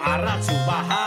[0.00, 1.06] arat Subaha.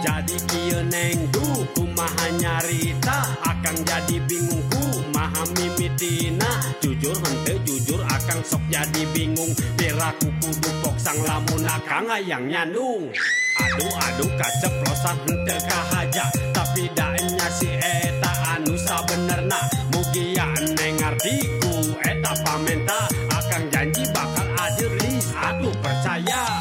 [0.00, 6.50] Jadi Ki neng du kumaha nyarita akan jadi bingungku maha mimitina
[6.80, 9.52] jujur hente jujur akan sok jadi bingung.
[9.76, 13.12] Piraku kudu sang lamun kanga yang nyandung
[13.60, 16.24] aduh aduh kaceplosan hente kahaja.
[16.52, 19.60] Tapi daemnya si eta anu sabenerna.
[19.92, 23.00] Mugi ya neng artiku eta pamenta.
[23.36, 24.92] Akan janji bakal hadir
[25.36, 26.59] aduh percaya.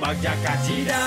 [0.00, 1.00] Bagja kacida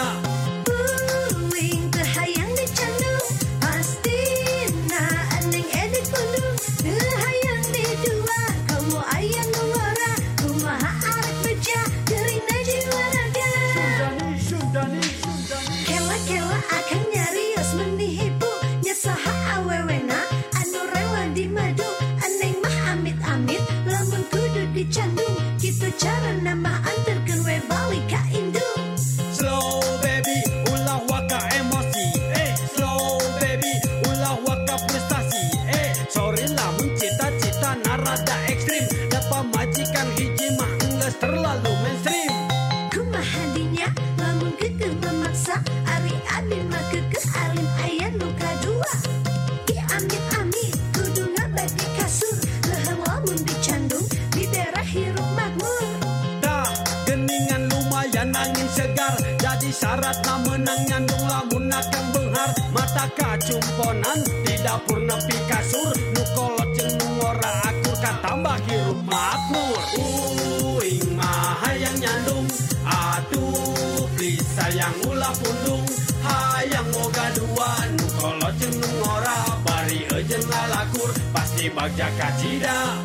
[81.84, 83.04] pasti bagja kacida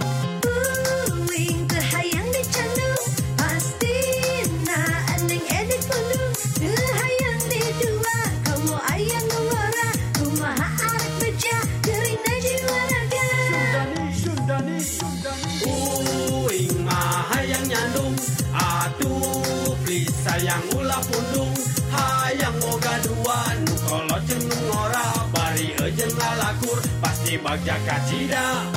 [20.25, 21.53] sayang ulah pundung.
[21.89, 28.68] Hayang moga dua nu kalau jenung ora bari ejeng ngalakur pasti bagja kacida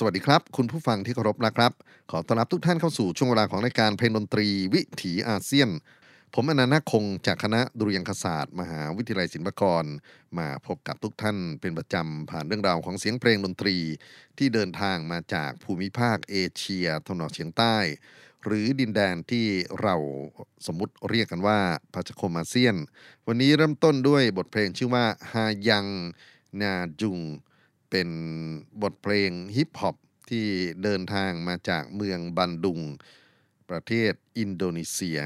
[0.00, 1.72] สวัสดีครับ คุณผู้ฟังที่เคารพนะครับ
[2.10, 5.68] ขอต้อนรับทุกท่านเข้าสู่ช่วงเวลาของรายการเพลงดนตรีวิถีอาเซียน
[6.34, 9.84] ผมอนันต์คงจากคณะดุริยางคศาสตร์ มหาวิทยาลัยศิลปากร
[10.38, 13.76] มาพบกับทุกท่านเป็นประจำ ผ่านเรื่องราวของเสียงเพลงดนตรี
[14.38, 17.76] ที่เดินทางมาจากภูมิภาคเอเชียตะวันออกเฉียงใต้
[18.44, 19.46] หรือดินแดนที่
[19.82, 19.96] เรา
[20.66, 21.58] สมมุติเรียกกันว่า
[21.94, 22.74] พาชคมอาเซียน
[23.26, 25.86] วันนี้เริ่มต้นด้วยบทเพลงชื่อว่าฮายัง
[26.60, 27.20] นาจุง
[27.90, 28.08] เป็น
[28.82, 29.96] บทเพลงฮิปฮอป
[30.30, 30.46] ที่
[30.82, 32.80] เดินทางมาจากเมืองบันดุง
[33.70, 35.18] ประเทศอินโดนีเซีย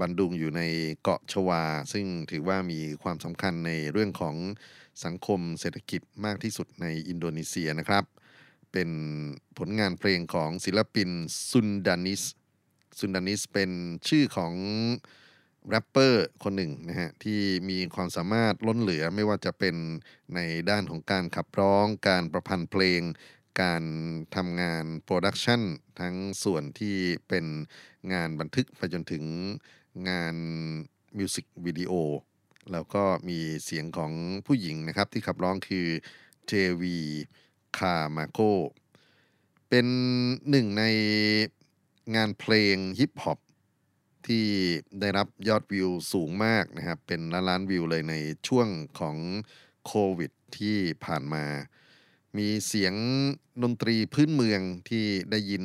[0.00, 0.62] บันดุงอยู่ใน
[1.02, 1.62] เกาะชวา
[1.92, 4.36] ซึ่งถือว่ามีความสำคัญในเรื่องของ
[5.04, 8.04] สังคมเศรษฐกิจมากที่สุดในอินโดนีเซียนะครับ
[8.72, 8.90] เป็น
[9.58, 11.08] ผลงานเพลงของศิลปิน
[11.50, 12.22] ซุนดานิส
[12.98, 13.70] ซุนดานิสเป็น
[14.08, 14.54] ชื่อของ
[15.68, 17.40] แรปเปอร์คนหนึ่งนะฮะที่
[17.70, 19.76] มีความสามารถล้นเหลือไม่ว่าจะเป็น
[20.34, 20.40] ใน
[20.70, 23.00] ด้านของการขับร้อง การประพันธ์เพลง
[23.62, 23.84] การ
[24.36, 25.62] ทำงาน production
[26.00, 26.96] ทั้งส่วนที่
[27.28, 27.46] เป็น
[28.12, 29.24] งานบันทึกไปจนถึง
[30.08, 30.36] งาน
[31.18, 31.92] มิวสิกวิดีโอ
[32.72, 34.12] แล้วก็มีเสียงของ
[34.46, 35.86] ผู้หญิงนะครับที่ขับร้องคือ
[36.46, 36.98] เจวี
[37.78, 38.40] คามาโก
[39.68, 39.86] เป็น
[40.50, 40.84] หนึ่งใน
[42.16, 43.38] งานเพลงฮิปฮอป
[44.28, 44.46] ที่
[45.00, 48.14] ได้รับยอดวิวสูงมากนะครับ เป็นล้านล้านวิวเลยใน
[48.48, 48.68] ช่วง
[49.00, 49.16] ของ
[49.86, 51.44] โควิดที่ผ่านมา
[52.38, 52.94] มีเสียง
[53.62, 55.64] ดนตรีพื้นเมืองที่ได้ยิน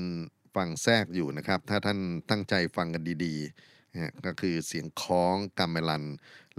[0.55, 6.03] ฟังแทรกอยู่นะครับ ถ้าท่านตั้งใจฟังกันดีๆนะก็คือเสียงคล้องกัมเมลัน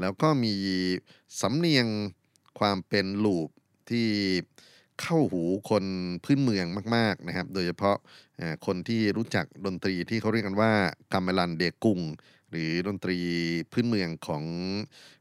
[0.01, 0.55] แล้วก็มี
[1.41, 1.87] สำเนียง
[2.59, 3.49] ความเป็น loop
[3.91, 4.09] ที่
[5.01, 5.85] เข้าหูคน
[6.25, 6.67] พื้นเมือง
[6.97, 7.97] มาก ๆนะครับ โดยเฉพาะ
[8.67, 10.73] คนที่รู้จักดนตรีที่เขาเรียกกันว่า
[11.13, 12.01] กัมเมลันเดกุง
[12.51, 13.19] หรือดนตรี
[13.73, 14.45] พื้นเมืองของ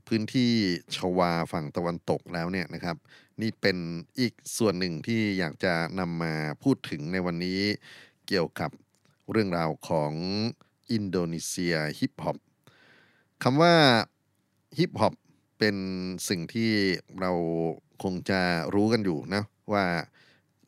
[0.07, 0.51] พื้นที่
[0.95, 2.97] ชวาฝั่งตะวันตกแล้วเนี่ยนะครับ
[3.41, 3.77] นี่เป็น
[4.19, 6.33] อีกส่วนหนึ่งที่อยากจะนำมา
[6.63, 7.61] พูดถึงในวันนี้
[8.27, 8.71] เกี่ยวกับ
[9.31, 10.13] เรื่องราวของ
[10.91, 12.37] อินโดนีเซียฮิปฮอป
[13.43, 13.75] คำว่า
[14.77, 15.13] ฮิปฮอป
[15.59, 15.75] เป็น
[16.29, 16.71] สิ่งที่
[17.21, 17.31] เรา
[18.03, 18.41] คงจะ
[18.73, 19.43] รู้กันอยู่นะ
[19.73, 19.85] ว่า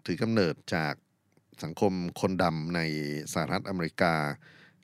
[0.05, 0.93] ถือกำเนิดจาก
[1.63, 2.81] สังคมคนดำใน
[3.33, 4.15] สหรัฐอเมริกา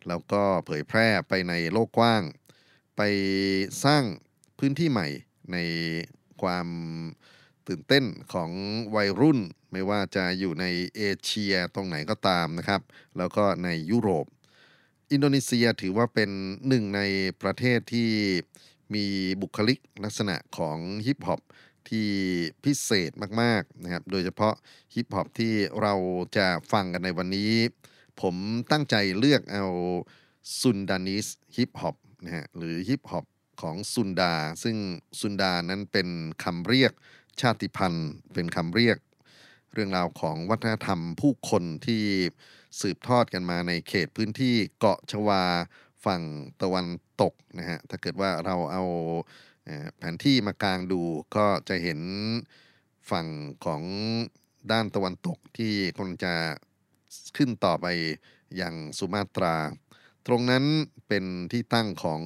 [0.07, 2.23] แล้วก็เผยแพร่ไปในโลกกว้าง
[2.97, 3.01] ไป
[3.85, 4.03] สร้าง
[4.59, 5.07] พื้นที่ใหม่
[5.53, 5.57] ใน
[6.41, 6.67] ความ
[7.67, 8.51] ตื่นเต้นของ
[8.95, 9.39] วัยรุ่น
[9.71, 10.65] ไม่ว่าจะอยู่ใน
[10.95, 12.81] เอเชียตรงไหนก็ตามนะครับ
[13.17, 14.25] แล้วก็ในยุโรป
[15.11, 16.29] อินโดนีเซียถือว่าเป็น
[16.67, 17.01] หนึ่งใน
[17.41, 18.09] ประเทศที่
[18.93, 19.05] มี
[19.41, 21.41] บุคลิกลักษณะของฮิปฮอป
[21.91, 22.09] ที่
[22.63, 23.11] พิเศษ
[23.41, 24.53] มากๆนะครับ โดยเฉพาะ
[24.93, 25.93] ฮิปฮอปที่เรา
[26.37, 27.53] จะฟังกันในวันนี้
[28.21, 28.35] ผม
[28.71, 29.65] ตั้งใจเลือกเอา
[30.61, 33.25] Sundanese hip hop นะฮะหรือฮิปฮอป
[33.61, 34.77] ของซุนดา ซึ่ง
[35.19, 36.09] ซุนดานั้นเป็น
[36.43, 36.93] คำเรียก
[37.41, 38.97] ชาติพันธุ์ เป็นคำเรียก
[39.73, 42.03] เรื่องราวของวัฒนธรรมผู้คนที่
[42.81, 45.43] สืบทอดกันมาในเขตพื้นที่เกาะชวา
[46.05, 46.21] ฝั่ง
[46.61, 46.87] ตะวัน
[47.21, 48.83] ตกนะฮะถ้าเกิดว่าเราเอา
[49.97, 51.01] แผนที่มากลางดู
[51.35, 51.99] ก็จะเห็น
[53.11, 53.27] ฝั่ง
[53.65, 53.83] ของ
[54.71, 56.33] ด้านตะวันตกที่คงจะ
[57.37, 57.85] ขึ้นต่อไป
[58.57, 59.55] อย่างสุมาตรา
[60.27, 60.65] ตรงนั้น
[61.07, 62.21] เป็นที่ตั้งของ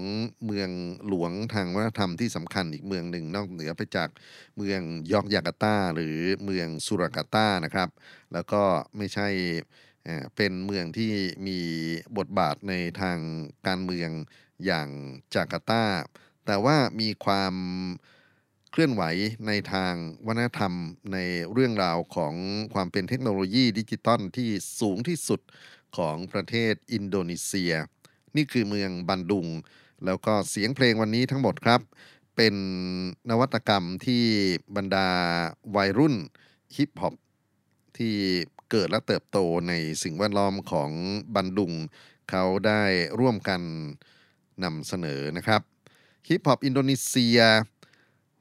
[0.45, 0.69] เมือง
[1.07, 4.09] หลวงทางวัฒนธรรมที่สำคัญอีกเมืองหนึ่งนอกเหนือไปจาก
[4.57, 7.89] เมืองยอกยาการ์ตาหรือเมืองสุรากาตานะครับ
[8.33, 8.63] แล้วก็
[8.97, 9.27] ไม่ใช่
[10.35, 11.11] เป็นเมืองที่
[11.47, 11.59] มี
[12.17, 13.17] บทบาทในทาง
[13.67, 14.09] การเมือง
[14.65, 14.89] อย่าง
[15.35, 15.83] จาการ์ตา
[16.45, 17.53] แต่ว่ามีความ
[18.71, 19.03] เคลื่อนไหว
[19.47, 19.93] ในทาง
[20.25, 20.73] วัฒนธรรม
[21.13, 21.17] ใน
[21.51, 22.33] เรื่องราวของ
[22.73, 24.49] ความเป็นเทคโนโลยีดิจิตอลที่
[24.79, 25.41] สูงที่สุด
[25.97, 27.73] ของประเทศอินโดนีเซีย
[28.35, 29.47] นี่คือเมืองบันดุง
[30.05, 31.81] แล้วก็เสียงเพลงวันนี้ทั้งหมดครับ
[32.35, 32.55] เป็น
[33.29, 34.23] นวัตกรรมที่
[34.75, 35.09] บรรดา
[35.75, 36.15] วัยรุ่น
[36.75, 37.13] ฮิปฮอป
[37.97, 38.15] ที่
[38.71, 39.73] เกิดและเติบโตใน
[40.03, 40.91] สิ่งแวดล้อมของ
[41.35, 41.73] บันดุง
[42.29, 42.81] เขาได้
[43.19, 43.61] ร่วมกัน
[44.63, 45.61] นำเสนอนะครับ
[46.27, 47.39] ฮิปฮอปอินโดนีเซีย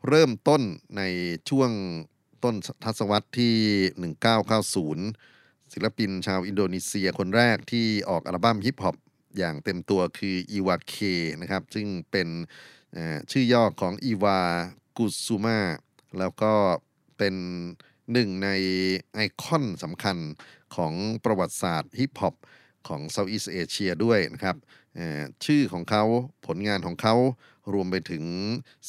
[0.09, 0.63] เริ่มต้น
[0.97, 1.03] ใน
[1.49, 1.71] ช่วง
[2.45, 2.55] ต้น
[2.85, 3.57] ทศวรรษที่
[5.05, 8.97] 1990 ศิลปินชาวอินโดนีเซียคนแรกที่ออกอัลบั้มฮิปฮอป
[9.39, 10.95] อย่างเต็มตัวคืออีวาเค
[11.41, 12.29] นะครับ ซึ่งเป็น
[13.31, 14.39] ชื่อย่อของอีวา
[14.97, 15.61] กุซูมา
[16.19, 16.53] แล้วก็
[17.19, 17.35] เป็น
[18.13, 18.49] หนึ่งใน
[19.15, 20.17] ไอคอนสำคัญ
[20.77, 20.93] ของ
[21.25, 22.35] ประวัติศาสตร์ฮิปฮอป
[22.89, 24.57] ของ Southeast Asia ด้วยนะครับ
[25.45, 26.05] ชื่อของเขา
[26.47, 27.15] ผลงานของเขา
[27.73, 28.25] รวมไปถึง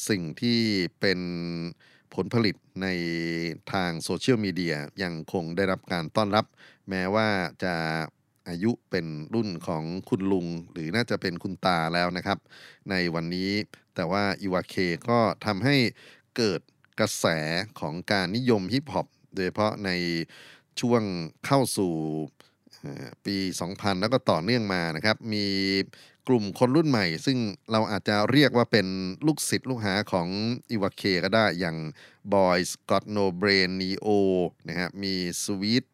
[0.08, 0.60] สิ่งที่
[1.00, 1.20] เป็น
[2.14, 2.88] ผลผลิตใน
[3.72, 6.44] ทางโซเชียลมีเดียยังคงได้รับการต้อนรับ
[6.90, 7.28] แม้ว่า
[7.64, 7.74] จะ
[8.48, 12.38] อายุเป็นรุ่นของคุณลุง หรือน่าจะเป็นคุณตาแล้วนะครับ
[12.90, 13.50] ในวันนี้
[13.94, 14.74] แต่ว่าอีวาเค
[15.08, 15.76] ก็ทำให้
[16.36, 16.60] เกิด
[17.00, 17.26] กระแส
[17.80, 19.90] ของการนิยมฮิปฮอปโดยเฉพาะใน
[20.80, 21.02] ช่วง
[21.46, 21.92] เข้าสู่
[23.24, 23.36] ปี
[23.68, 25.46] 2000 แล้วก็ต่อเนื่องมานะครับ มี
[26.28, 27.38] กลุ่มคนรุ่นใหม่ ซึ่ง
[27.72, 28.86] เราอาจจะเรียกว่าเป็น
[29.26, 30.28] ลูกศิษย์ลูกหาของ
[30.70, 31.76] อีวาเคก็ได้อย่าง
[32.32, 34.08] Boyz Got No Brain Neo
[34.68, 35.84] นะฮะมี Sweet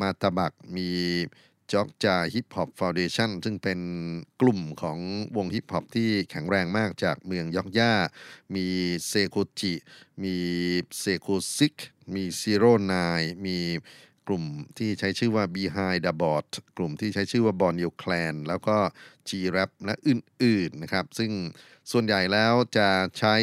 [0.00, 0.90] มาตาบักมี
[1.72, 3.80] จ็อกจาฮิปฮอปฟาวเดชั่นซึ่งเป็น
[4.40, 4.98] กลุ่มของ
[5.36, 7.92] วงฮิปฮอปที่แข็งแรงมากจากเมืองยอกยา
[8.54, 8.66] มี
[9.08, 9.74] Saykoji
[10.24, 10.34] มี
[11.00, 11.76] เซโคซิก
[12.14, 13.58] มี Zero Nine มี
[14.28, 14.44] กลุ่ม
[14.78, 16.44] ที่ใช้ชื่อว่า Behind the Board
[16.76, 18.76] กลุ่มที่ใช้ชื่อว่า Borneo Clan แล้วก็
[19.28, 21.30] G-Rap และอื่นๆนะครับ ซึ่ง
[21.92, 23.36] ส่วนใหญ่แล้วจะใช้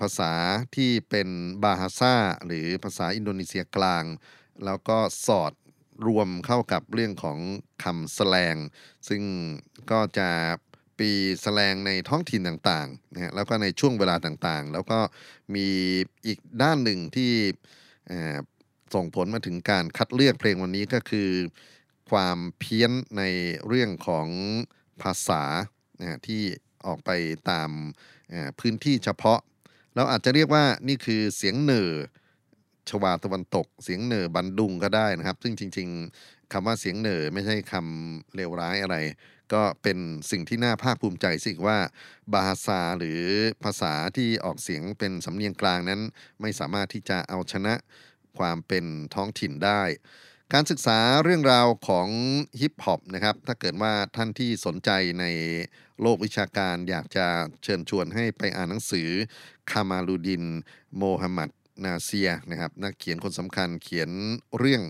[0.00, 0.32] ภาษา
[0.76, 1.28] ที่เป็น
[1.62, 4.04] บาฮาซาหรือภาษาอินโดนีเซียกลาง
[4.64, 5.52] แล้วก็สอด
[6.06, 7.38] รวมเข้ากับเรื่องของ
[7.84, 8.56] คำแสลง
[9.08, 9.22] ซึ่ง
[9.90, 10.28] ก็จะ
[10.98, 11.10] ปี
[11.42, 14.98] แสลงในท้องถิ่นต่างๆนะแล้วก็ในช่วงเวลาต่างๆ แล้วก็
[15.54, 15.68] มี
[16.26, 17.32] อีกด้านหนึ่งที่
[18.94, 21.30] ส่งผลมาถึงการคัดเลือกเพลงวันนี้ก็คือ
[22.10, 23.22] ความเพี้ยนใน
[23.66, 24.28] เรื่องของ
[25.02, 25.42] ภาษา
[26.26, 26.42] ที่
[26.86, 27.10] ออกไป
[27.50, 27.70] ตาม
[28.60, 29.40] พื้นที่เฉพาะ
[29.94, 31.92] เราอาจจะเรียกว่านี่คือเสียงเหน่อ
[32.88, 35.88] ชวาตะวันตก เสียงเหน่อบันดุงก็ได้นะครับ ซึ่งจริง
[36.20, 38.96] ๆคำว่าเสียงเหน่อไม่ใช่คำเลวร้ายอะไร
[39.52, 39.98] ก็เป็น
[40.30, 41.78] สิ่งที่น่าภาคภูมิใจสิว่า
[42.32, 43.20] บาฮาซาหรือ
[43.64, 46.00] ภาษาที่ออกเสียงเป็นสำเนียงกลางนั้น
[46.40, 47.74] ไม่สามารถที่จะเอาชนะ
[48.38, 48.84] ความเป็น
[49.14, 49.82] ท้องถิ่นได้
[50.52, 52.08] การศึกษาเรื่องราวของ
[52.60, 55.24] ฮิปฮอปนะครับ ถ้าเกิดว่าท่านที่สนใจใน
[56.00, 57.26] โลกวิชาการอยากจะ
[57.62, 59.08] เชิญชวนให้ไปอ่านหนังสือ
[59.70, 60.44] คามาลูดิน
[60.96, 61.50] โมฮัมหมัด
[61.86, 64.10] นาเซียนะครับนักเขียนคนสำคัญเขียน
[64.58, 64.82] เรื่อง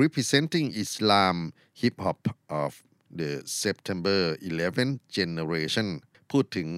[0.00, 1.36] representing Islam
[1.80, 2.20] Hip Hop
[2.62, 2.72] of
[3.18, 3.30] the
[3.62, 4.20] September
[4.68, 5.88] 11 Generation
[6.30, 6.68] พูดถึง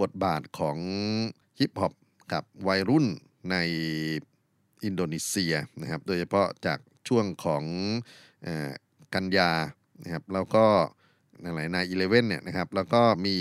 [0.00, 0.78] บทบาทของ
[1.58, 1.92] ฮิปฮอป
[2.32, 3.06] กับวัยรุ่น
[3.50, 3.56] ใน
[4.84, 7.64] อินโดนีเซียนะครับโดยเฉพาะจากช่วงของ
[8.46, 8.70] ออ
[9.14, 9.50] กันยา
[10.02, 10.66] นะครับแล้วก็
[11.42, 13.36] อะไรนายอีเลเว่นเนี่ยนะครับแล้วก็มี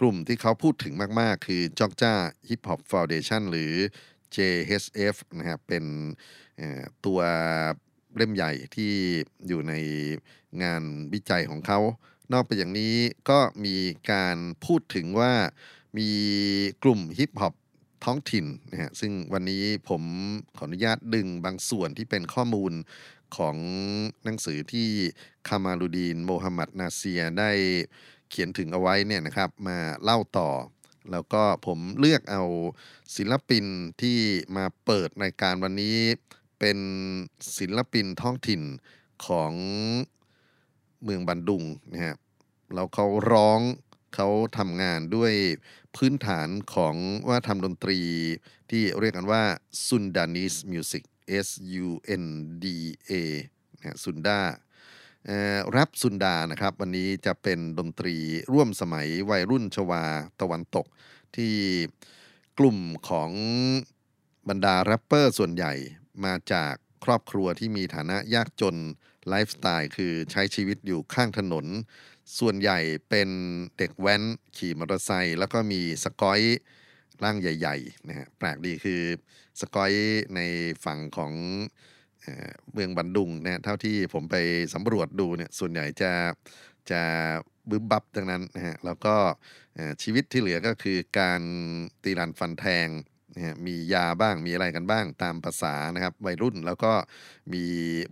[0.00, 2.12] กลุ่มที่เขาพูดถึงมาก ๆ คือจอกจ้า
[2.48, 3.72] ฮิปฮอปฟาวเดชันหรือ
[4.34, 5.84] JHF นะครับเป็น
[7.06, 7.20] ตัว
[8.16, 8.92] เล่มใหญ่ที่
[9.46, 9.74] อยู่ใน
[10.62, 11.78] งานวิจัยของเขา
[12.32, 12.94] นอกไปอย่างนี้
[13.30, 13.76] ก็มี
[14.12, 15.32] การพูดถึงว่า
[15.98, 16.08] มี
[16.82, 17.54] กลุ่มฮิปฮอป
[18.04, 20.02] ท้องถิ่นนะฮะซึ่งวันนี้ผม
[20.56, 22.72] ขออนุญาตดึงบางส่วนที่เป็นข้อมูล
[23.36, 23.56] ของ
[24.24, 24.88] หนังสือที่
[25.48, 27.50] คามาลูดีนโมฮัมหมัดนาเซียได้
[28.30, 30.50] เขียนถึงเอาไว้เนี่ยนะครับมาเล่าต่อ
[31.10, 32.42] แล้วก็ผมเลือกเอา
[33.16, 33.64] ศิลปิน
[34.02, 34.18] ที่
[34.56, 35.98] มาเปิดรายการวันนี้
[36.58, 36.78] เป็น
[37.58, 38.62] ศิลปินท้องถิ่น
[39.26, 39.52] ของ
[41.02, 42.16] เมืองบันดุงนะฮะ
[42.74, 43.60] แล้วเขาร้อง
[44.14, 45.32] เขาทำงานด้วย
[45.96, 46.94] พื้นฐานของ
[47.28, 48.00] ว่าทำดนตรี
[48.70, 49.42] ที่เรียกกันว่า
[49.86, 51.04] Sundanese Music
[51.46, 51.48] S
[51.84, 51.88] U
[52.22, 52.24] N
[52.64, 52.66] D
[53.10, 53.12] A
[53.76, 54.40] นะฮะซุนดา
[55.70, 58.16] แรปซุนดานะครับ วันนี้จะเป็นดนตรี
[58.52, 60.04] ร่วมสมัยวัยรุ่นชวา
[60.40, 60.86] ตะวันตก
[61.36, 61.54] ที่
[62.58, 63.30] กลุ่มของ
[64.48, 65.72] บรรดาแรปเปอร์ส่วนใหญ่
[66.24, 66.74] มาจาก
[67.04, 68.76] ครอบครัวที่มีฐานะยากจน
[69.28, 71.66] ไลฟ์สไตล์คือใช้ชีวิตอยู่ข้างถนน
[72.38, 73.28] ส่วนใหญ่เป็น
[73.78, 74.22] เด็กแว้น
[74.56, 76.40] ขี่มอเตอร์ไซค์แล้วก็มีสกอย
[77.24, 79.02] ร่างใหญ่ๆนะฮะแปลกดีคือ
[79.60, 79.92] สกอย
[80.34, 80.40] ใน
[80.84, 81.32] ฝั่งของ
[82.72, 84.36] เมืองบันดุงนะเท่าที่ผมไป
[84.74, 86.12] สำรวจดูเนี่ยส่วนใหญ่จะ
[86.90, 87.02] จะ
[87.68, 89.14] บึ้มบับดังนั้นนะฮะแล้วก็
[90.02, 91.42] ชีวิตที่เหลือก็คือการ
[92.02, 92.88] ตีรันฟันแทง
[93.34, 96.92] นะมียาบ้างมีอะไรกันบ้างตามประสานะครับ วัยรุ่นแล้วก็
[97.52, 97.64] มี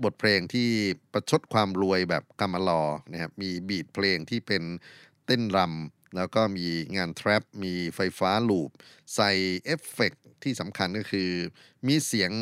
[0.04, 0.68] บทเพลงที่
[1.12, 2.82] ประชดความรวยแบบกำมะลอ
[3.12, 4.62] นะครับมี beat เพลงที่เป็น
[5.26, 8.70] เต้นรำแล้วก็มีงาน trap มีไฟฟ้า loop
[9.14, 9.30] ใส่
[9.64, 11.30] เอฟเฟกต์ที่สำคัญก็คือ
[11.86, 12.32] มีเสียง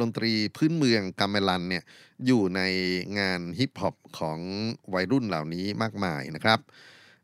[0.00, 1.84] ดนตรีพื้นเมืองกาเมลันเนี่ย
[2.26, 2.60] อยู่ใน
[3.18, 4.38] งานฮิปฮอปของ
[4.94, 6.60] วัยรุ่นเหล่านี้มากมายนะครับ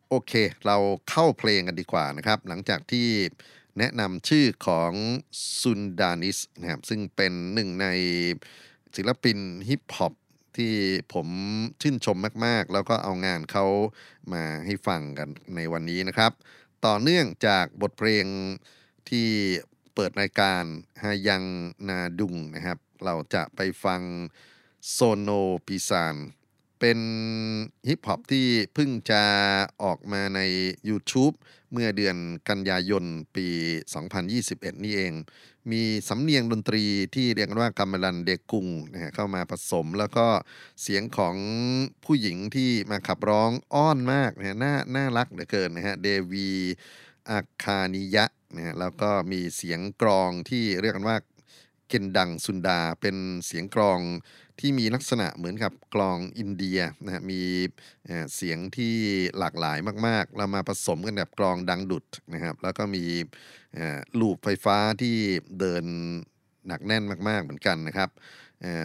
[0.09, 0.33] โอเค
[0.67, 0.77] เรา
[1.11, 3.09] เข้าเพลงกันดีกว่านะครับ หลังจากที่
[3.79, 4.93] แนะนำชื่อของ
[5.61, 7.87] ซุนดานิสนะครับซึ่งเป็นหนึ่งใน
[8.97, 9.39] ศิลปิน
[9.69, 10.15] ฮิปฮอป
[10.57, 10.75] ที่
[11.13, 11.29] ผม
[11.81, 13.67] ชื่นชมมากๆ แล้วก็เอางานเขา
[14.33, 16.33] มาให้ฟังกันในวันนี้นะครับ
[16.87, 18.27] ต่อเนื่องจากบทเพลง
[19.09, 19.29] ที่
[19.95, 20.63] เปิดรายการ
[21.03, 21.45] ฮายัง
[21.89, 24.03] นาดุงนะครับ เราจะไปฟัง
[24.91, 25.31] โซโน
[25.67, 26.17] ปิซาน
[26.81, 26.99] เป็น
[27.89, 29.23] ฮิปฮอปที่เพิ่งจะ
[29.83, 30.41] ออกมาใน
[30.89, 31.35] YouTube
[31.73, 32.17] เมื่อเดือน
[32.49, 33.05] กันยายน
[33.37, 33.47] ปี
[34.15, 35.13] 2021 นี่เอง
[35.73, 40.27] มีสำเนียงดนตรีที่เรียกกันว่ากัมะลันเดกุงนะฮะเข้ามาผสม แล้วก็
[40.83, 41.37] เสียงของ
[42.05, 46.51] ผู้หญิงที่มาขับร้องอ้อนมากนะฮะน่าน่ารักเหลือเกินนะฮะเดวี
[47.31, 48.25] อาคานิยะ
[48.57, 51.17] นะฮะแล้วก็มีเสียงกรองที่เรียกกันว่า
[51.93, 54.01] เกนดังซุนดาเป็นเสียงกลอง
[54.61, 57.41] ที่มีลักษณะเหมือนกับกลองอินเดียนะฮะมี
[58.35, 58.95] เสียงที่
[59.39, 63.05] หลากหลายมากๆ เรามาผสมกันแบบกลองดังดุดนะครับ แล้วก็มี
[64.21, 65.17] ลูปไฟฟ้าที่
[65.59, 65.85] เดิน
[66.67, 68.11] หนักแน่นมากๆเหมือนกันนะครับ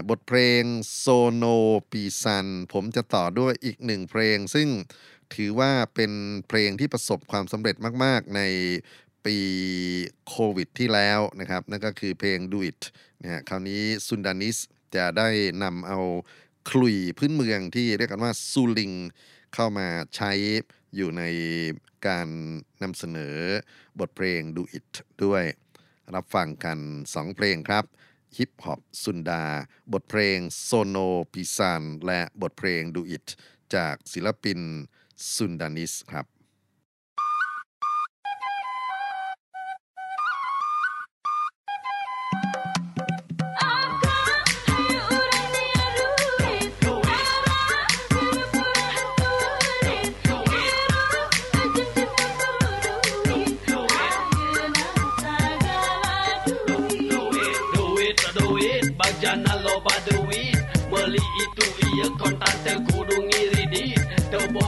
[0.09, 0.63] บทเพลง
[0.97, 1.43] โซโน
[1.91, 4.67] ปีซัน ผมจะต่อด้วยอีกหนึ่งเพลง ซึ่ง
[5.35, 6.11] ถือว่าเป็น
[6.47, 8.41] เพลงที่ประสบความสำเร็จมาก ๆ ใน
[9.27, 9.37] ปี
[10.29, 12.81] โควิดที่แล้วนะครับ นั่นก็คือเพลง Do It
[13.21, 14.57] นะฮะคราวนี้ซุนดานิส
[14.95, 15.29] จะได้
[15.63, 15.99] นำเอา
[16.69, 18.91] คลุยพื้นเมืองที่เรียกกันว่าซูลิง
[19.53, 20.31] เข้ามาใช้
[20.95, 21.23] อยู่ใน
[22.07, 22.27] การ
[22.83, 23.35] นำเสนอ
[23.99, 24.91] บทเพลง Do It
[25.23, 25.43] ด้วย
[26.15, 26.79] รับฟังกัน
[27.11, 27.85] 2 เพลงครับ
[28.37, 29.43] ฮิปฮอปซุนดา
[29.93, 30.97] บทเพลงโซโน
[31.33, 33.27] ปิซานและบทเพลง Do It
[33.75, 34.59] จากศิลปิน
[35.35, 36.25] ซุนดานิสครับ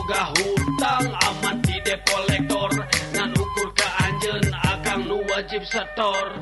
[0.09, 2.73] boga hutang amat di depo kolektor
[3.13, 6.33] nan ukur ke anjen akan nu wajib setor.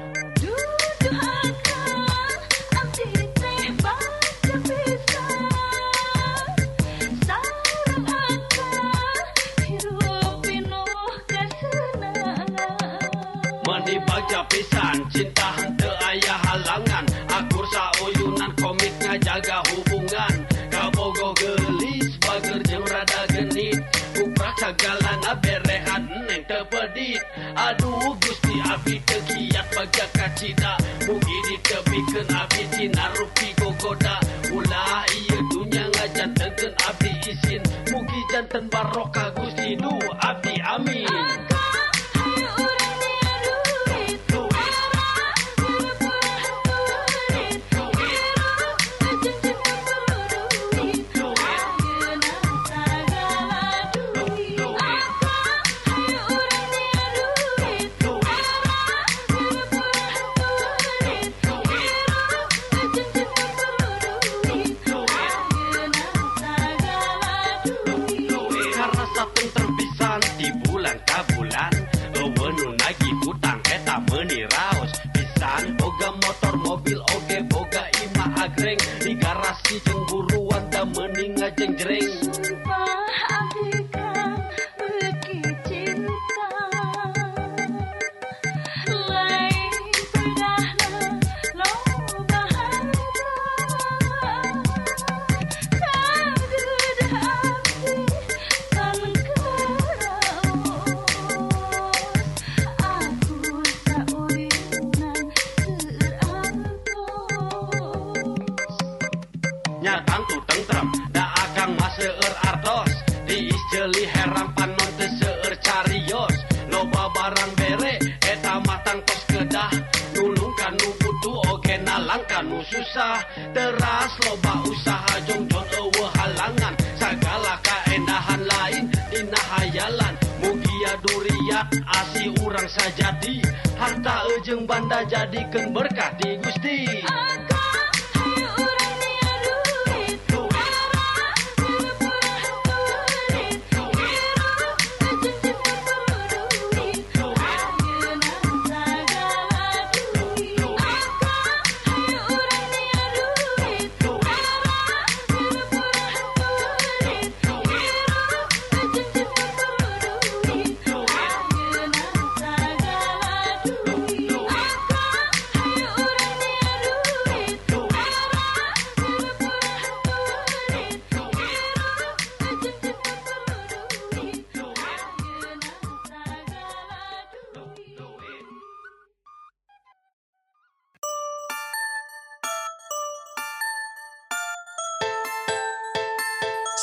[30.38, 30.87] partida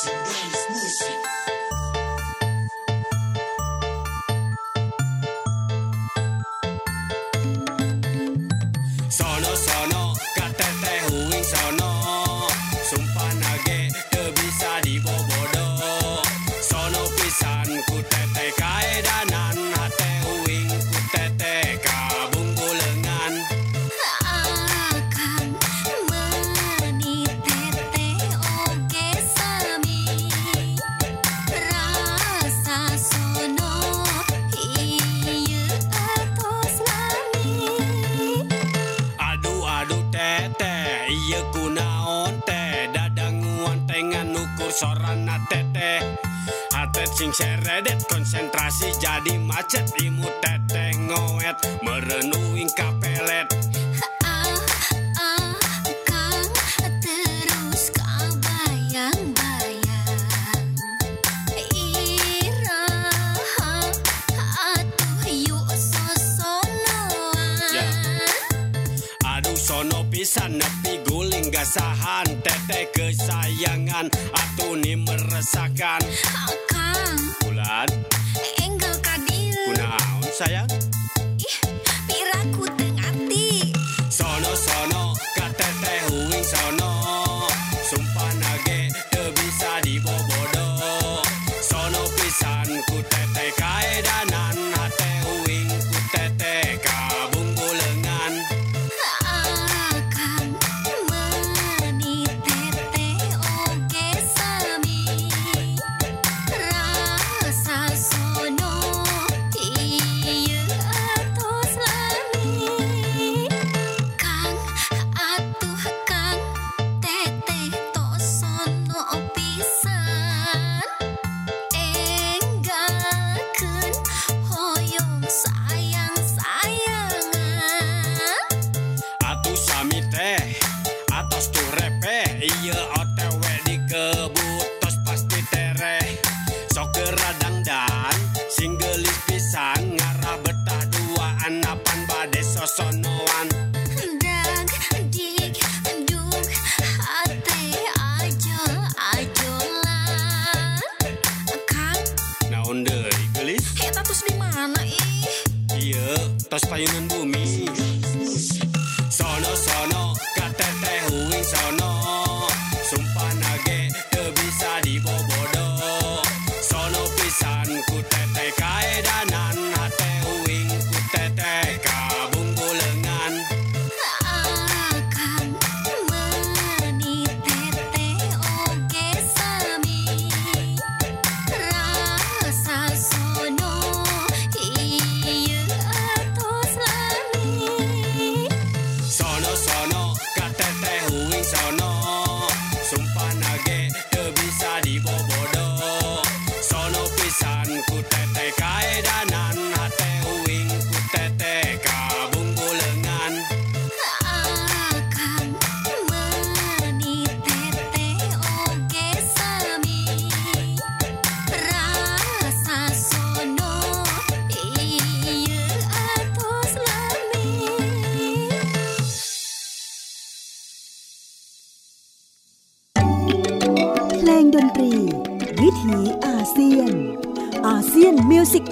[0.07, 0.64] Peace.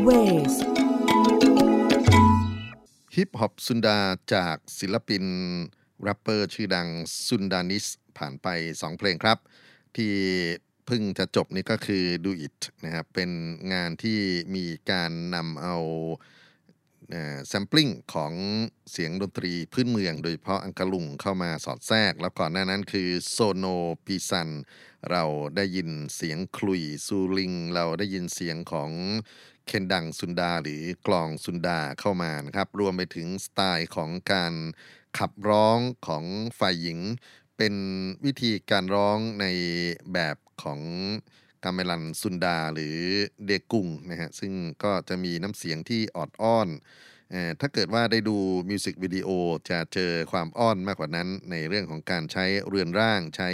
[0.03, 0.69] Music
[1.55, 1.75] Wave
[3.15, 3.97] ฮิปฮอปซุนดา
[4.33, 5.23] จากศิลปิน
[6.03, 6.87] แรปเปอร์ชื่อดัง
[7.27, 7.85] ซุนดานิส
[8.17, 9.37] ผ่านไป 2 เพลงครับ
[9.95, 10.13] ที่
[10.85, 13.29] เพิ่งจะจบนี่ก็คือ Do It นะครับ เป็น
[13.73, 14.19] งานที่
[14.55, 15.75] มีการนำเอา
[17.47, 18.33] sampling ของ
[18.91, 23.65] เสียงดนตรีพื้นเมือง โดยเฉพาะอังกะลุงเข้ามาสอดแทรก แล้วก่อนหน้านั้นคือโซโน
[24.05, 24.49] ปีซัน
[25.11, 25.23] เรา
[25.55, 28.91] ได้ยินเสียงคลุยซูลิง เราได้ยินเสียงของ
[29.67, 34.53] เคนดังซุนดาหรือกลองซุนดาเข้ามานะครับ รวมไปถึงสไตล์ของการ
[35.17, 36.23] ขับร้องของ
[36.59, 36.99] ฝ่ายหญิง
[37.57, 37.75] เป็น
[38.25, 39.45] วิธีการร้องใน
[40.13, 40.79] แบบของ
[41.63, 42.97] กาเมลันซุนดาหรือ
[43.45, 46.69] เดกุงนะฮะซึ่งก็จะมีน้ำเสียงที่ออดอ้อน
[47.59, 48.37] ถ้าเกิดว่าได้ดู
[48.69, 49.29] มิวสิกวิดีโอ
[49.69, 53.49] จะเจอความอ้อนมากกว่านั้น ในเรื่องของการใช้เรือนร่างใช้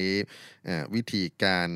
[0.95, 1.69] วิธีการ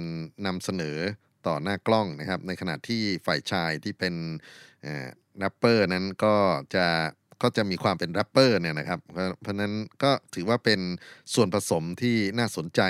[0.46, 1.00] นำเสนอ
[1.48, 4.16] ต่อหน้ากล้องนะครับ ในขณะที่ฝ่ายชายที่เป็น
[5.40, 6.36] แรปเปอร์นั้นก็
[6.76, 6.86] จะ
[7.42, 9.00] ก็จะมีความเป็นแรปเปอร์เนี่ยนะครับ
[9.42, 10.80] เพราะนั้นก็ถือว่าเป็น
[11.34, 12.82] ส่วนผสมที่น่าสนใจ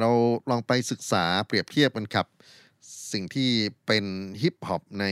[0.00, 0.10] เรา
[0.50, 2.26] ลองไปศึกษาเปรียบเทียบกันครับ
[3.12, 3.50] สิ่งที่
[3.86, 4.04] เป็น
[4.42, 5.06] ฮิปฮอปใน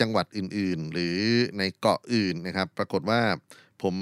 [0.00, 1.16] จังหวัดอื่นๆ หรือ
[1.58, 3.20] ในเกาะอื่นนะครับ ปรากฏว่า
[3.82, 3.96] ผม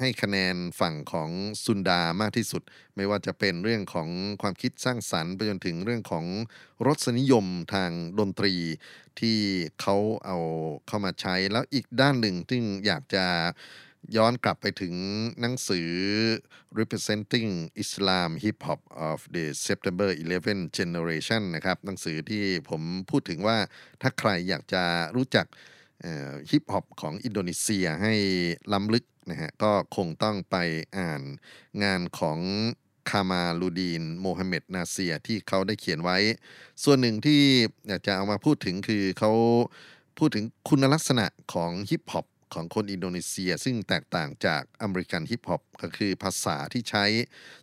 [0.00, 1.30] ให้คะแนนฝั่งของ
[1.64, 2.62] ซุนดามากที่สุด
[2.96, 4.08] ไม่ว่าจะเป็นเรื่องของ
[4.42, 6.24] ความคิดสร้างสรรค์ไปจนถึงเรื่องของ
[6.86, 8.54] รสนิยมทางดนตรี
[9.20, 9.38] ที่
[9.80, 10.38] เขาเอา
[10.86, 13.24] เข้ามาใช้แล้วอีกด้านหนึ่งซึ่งอยากจะ
[14.16, 14.94] ย้อนกลับไปถึง
[15.40, 15.90] หนังสือ
[16.78, 17.50] representing
[17.82, 18.80] Islam Hip Hop
[19.10, 20.10] of the September
[20.44, 23.58] 11 Generation นะครับ หนังสือที่ผมพูดถึงว่า
[24.02, 24.82] ถ้าใครอยากจะ
[25.16, 25.46] รู้จัก
[26.50, 28.14] ฮิปฮอปของอินโดนีเซียให้
[28.72, 30.56] ล้ำลึกนะฮะก็คงต้องไป
[30.98, 31.22] อ่าน
[31.82, 32.38] งานของ
[33.10, 36.18] คามาลูดีนโมฮัมเหม็ดนาเซียที่เขาได้เขียนไว้
[36.84, 37.40] ส่วนหนึ่งที่
[37.88, 39.32] อยากจะเอามาพูดถึงคือเขา
[40.18, 47.04] พูดถึงคุณลักษณะของฮิปฮอป ของคนอินโดนีเซีย ซึ่งแตกต่างจากอเมริกันฮิปฮอปก็คือภาษาที่ใช้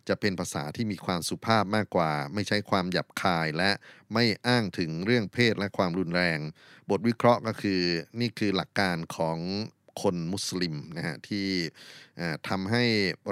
[0.08, 3.70] จะเป็นภาษาที่มีความสุภาพมากกว่า ไม่ใช้ความหยาบคายและ
[4.14, 6.38] ไม่อ้างถึงเรื่องเพศและความรุนแรง
[6.90, 7.80] บทวิเคราะห์ก็คือ
[8.20, 9.38] นี่คือหลักการของ
[10.02, 11.48] คนมุสลิมนะฮะที่
[12.48, 12.84] ทำให้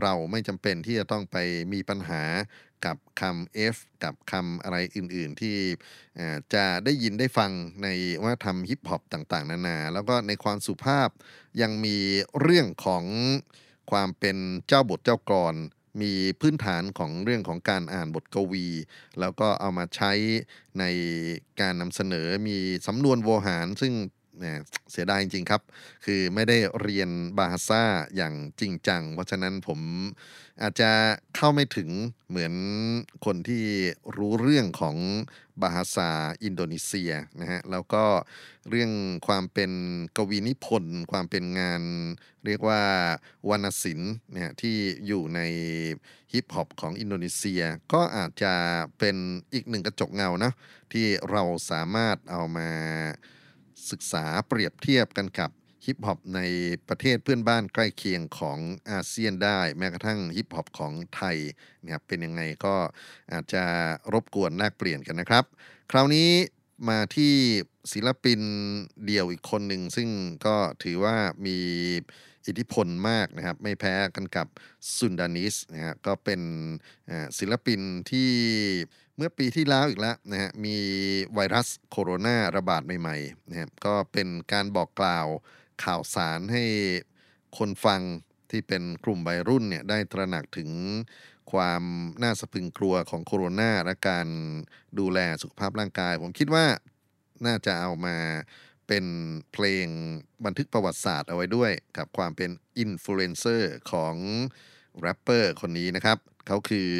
[0.03, 1.37] เราไม่จำเป็นที่จะต้องไป
[1.73, 2.23] มีปัญหา
[2.87, 5.57] กับคำ F กับคำอะไรอื่นๆ ที่
[6.55, 7.51] จะได้ยินได้ฟัง
[7.83, 7.89] ใน
[8.25, 11.09] ว่าทำฮิปฮอปต่างๆ นานา แล้วก็ในความสุภาพ
[11.61, 11.97] ยังมี
[12.41, 13.05] เรื่องของ
[13.91, 15.55] ความเป็นเจ้าบทเจ้ากร
[16.03, 18.67] มีพื้นฐานของเรื่องของการอ่านบทกวี
[19.21, 20.13] แล้วก็เอามาใช้
[20.79, 20.85] ใน
[21.61, 23.95] การนำเสนอมีสำนวนโวหาร ซึ่ง
[24.91, 25.63] เสียดายจริงๆครับ
[26.05, 27.85] คือไม่ได้เรียนบาฮาซ่า
[28.17, 29.81] อย่างจริงจัง เพราะฉะนั้นผม
[30.63, 30.91] อาจจะ
[31.37, 31.91] เข้าไม่ถึง
[32.29, 32.55] เหมือน
[33.25, 33.65] คนที่
[34.17, 34.97] รู้เรื่องของ
[35.61, 36.11] บาฮาซา
[36.45, 38.05] อินโดนีเซียนะฮะแล้วก็
[38.69, 38.91] เรื่อง
[39.27, 39.73] ความเป็น
[40.17, 41.83] กวีนิพนธ์ความเป็นงาน
[42.47, 42.83] เรียกว่า
[43.49, 45.41] วรรณศิลป์เนี่ยที่อยู่ใน
[46.33, 48.55] ฮิปฮอปของอินโดนีเซีย ก็อาจจะ
[48.99, 49.17] เป็น
[49.55, 50.53] อีกหนึ่งกระจกเงานะ
[50.93, 52.71] ที่เราสามารถเอามา
[53.91, 55.51] ศึกษาเปรียบเทียบกันกับ
[55.87, 56.41] ฮิปฮอปใน
[56.89, 58.59] ประเทศเพื่อนบ้านใกล้เคียงของ
[58.91, 61.37] อาเซียนได้ แม้กระทั่งฮิปฮอปของไทย
[61.83, 62.75] นะครับเป็นยังไงก็
[63.33, 63.65] อาจจะ
[64.13, 65.45] รบกวนแลกเปลี่ยนกันนะครับ
[65.91, 66.31] คราวนี้
[66.89, 67.33] มาที่
[67.93, 68.41] ศิลปิน
[69.05, 70.09] เดี่ยวอีกคนหนึ่ง ซึ่ง
[70.47, 71.17] ก็ถือว่า
[71.47, 71.59] มี
[72.47, 74.47] อิทธิพลมากนะครับ ไม่แพ้กันกับ
[74.97, 76.41] ซุนดานิสนะฮะก็เป็น
[77.39, 78.31] ศิลปินที่
[79.17, 80.77] เมื่อปีที่แล้วอีกแล้วนะฮะมี
[81.35, 85.27] ไวรัสโคโรนาระบาดใหม่ๆนะครับก็เป็นการบอกกล่าว
[85.85, 86.65] ข่าวสารให้
[87.59, 88.01] คนฟัง
[88.51, 90.71] ที่เป็นกลุ่มวัยรุ่นเนี่ยได้ตระหนักถึง
[91.53, 91.83] ความ
[92.23, 94.29] น่าสะพึงกลัวของโคโรนาและการ
[94.99, 96.67] ดูแลสุขภาพร่างกาย ผมคิดว่า
[97.47, 98.17] น่าจะเอามา
[98.87, 99.05] เป็น
[99.53, 99.87] เพลง
[100.45, 104.15] บันทึกประวัติศาสตร์เอาไว้ด้วย กับความเป็นอินฟลูเอนเซอร์ของ
[105.01, 106.91] แรปเปอร์คนนี้นะครับ เขาคือ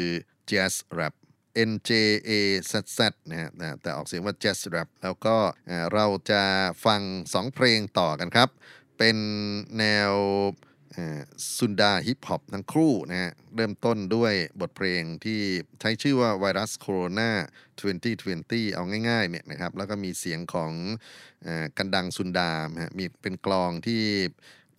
[0.49, 1.15] Jazz Rap
[1.69, 1.89] N J
[2.29, 2.31] A
[2.71, 3.49] Z Z นะฮะ
[3.81, 5.35] แต่ออกเสียงว่า Jazz Rap แล้วก็
[5.93, 6.41] เราจะ
[6.85, 7.01] ฟัง
[7.33, 8.49] 2 เพลงต่อกันครับ
[8.97, 9.17] เป็น
[9.79, 10.13] แนว
[11.57, 15.39] ซุนดาฮิปฮอปทั้งคู่นะฮะเริ่มต้นด้วยบทเพลงที่
[15.81, 17.31] ใช้ชื่อว่าไวรัสโคโรนา
[18.01, 20.71] 2020 เอาง่ายๆเนี่ยนะครับแล้วก็มีเสียงของ
[21.45, 22.51] อกันดังซุนดา
[22.83, 24.03] ฮะมีเป็นกลองที่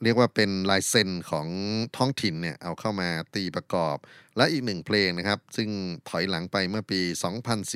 [0.03, 1.49] เรียกว่าเป็นลายเซ็นของ
[1.97, 3.97] ท้องถิ่นเนี่ยเอาเข้ามาตีประกอบ
[4.37, 5.69] และอีกหนึ่งเพลงนะครับ ซึ่ง
[6.09, 7.01] ถอยหลังไปเมื่อปี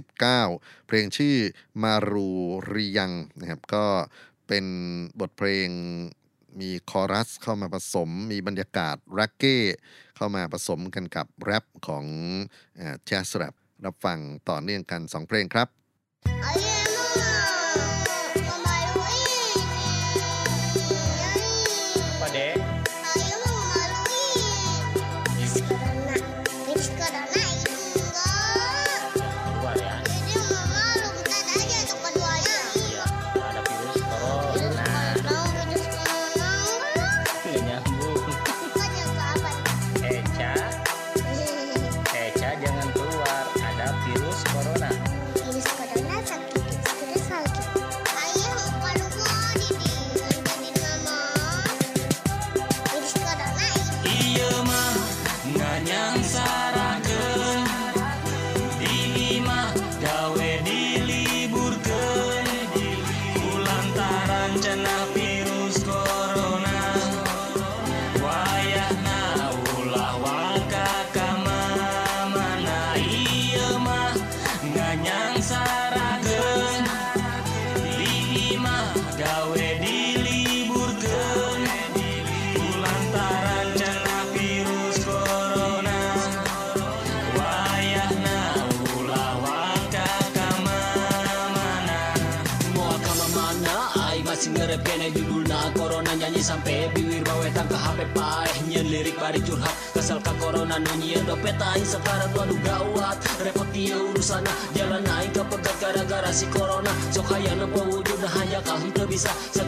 [0.07, 1.37] 2019 เพลงชื่อ
[1.83, 2.31] มารู
[2.73, 3.85] ริยังนะครับก็
[4.49, 4.67] เป็น
[5.21, 5.69] บทเพลง
[6.61, 9.59] มีคอรัสเข้ามาผสม มีบรรยากาศแร็กเก้
[10.17, 12.07] เข้ามาผสมกันกับแรปของ
[13.07, 13.55] แจ๊สแรป
[13.85, 15.69] รับฟังต่อเนื่องกัน 2 เพลงครับ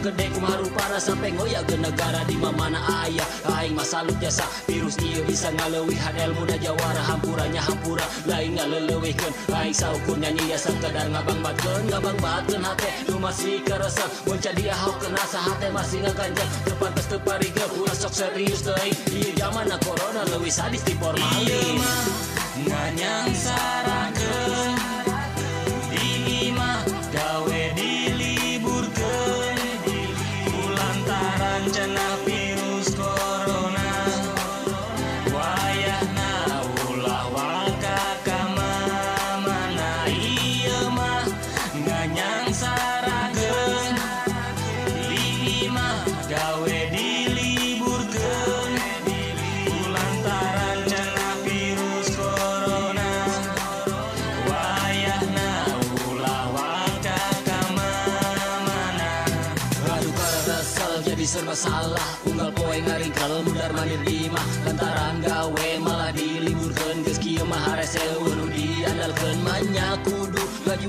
[0.01, 3.27] gede kumaru para sampai ngoya ke negara di mana ayah.
[3.53, 9.75] Aing masalut jasa virus iya bisa ngalewihan ilmu da jawara hampurannya hampura lain ngalelewihkan aing
[9.75, 14.93] saukur nyanyi ya sekedar ngabang batken ngabang batken hati lu masih kerasa muncul dia hau
[14.97, 18.95] kena sahate masih ngeganjang tepat kes tepariga ulah sok serius teuing.
[19.13, 21.77] Iya zaman corona leuwih sadis di formalin.
[21.77, 22.21] Iya
[22.61, 24.60] nganyang sarakeun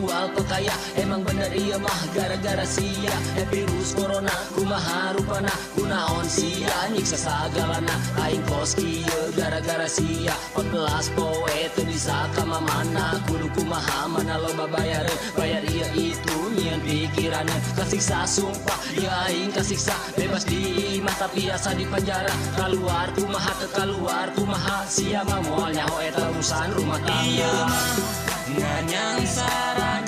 [0.03, 3.15] ngajual pekaya Emang bener ieu mah gara-gara sia.
[3.39, 5.55] Eh virus corona kumaha rupana?
[5.79, 10.35] Kunaon sia nyiksa sagalana Aing kos kieu gara-gara sia.
[10.59, 13.23] 14 poe bisa kamamana?
[13.31, 19.95] Kudu kumaha mana loba bayareun Bayar ieu itu nyian pikirannya Kasiksa sumpah ya aing kasiksa.
[20.19, 22.35] Bebas di imah tapi asa di penjara.
[22.59, 24.85] Keluar kumaha ke keluar kumaha.
[24.91, 27.53] Sia mah moal nyaho eta urusan rumah tangga.
[27.71, 30.02] Mah Nanyang sarang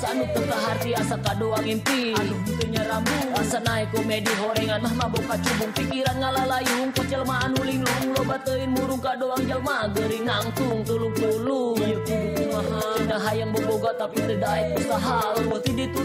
[0.00, 5.28] Sanu teka harti asa kadoang impi Aduh tentunya rambu Asa naik komedi horengan mah mabok
[5.28, 8.16] kacubung Pikiran ngalalayung Kucel mah anu linglung.
[8.16, 9.92] Loba tein murung kadoang jelma.
[9.92, 10.80] Gering nangtung.
[10.88, 11.76] Tulung-tulung.
[11.84, 15.29] Iya kubu kumaha Cenah hayang boboga tapi tidak usaha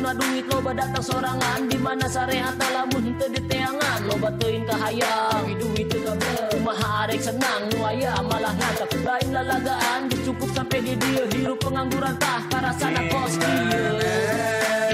[0.05, 1.65] na duit loba datang sorangan.
[1.65, 6.13] Di mana sareha talamun teu diteangan loba teuing kahayang duit teu
[6.53, 12.13] kumaha arek senang nu aya malah ngacak lain lalagaan cukup sampai di dieu hirup pengangguran
[12.21, 14.84] tah karasana kos dia.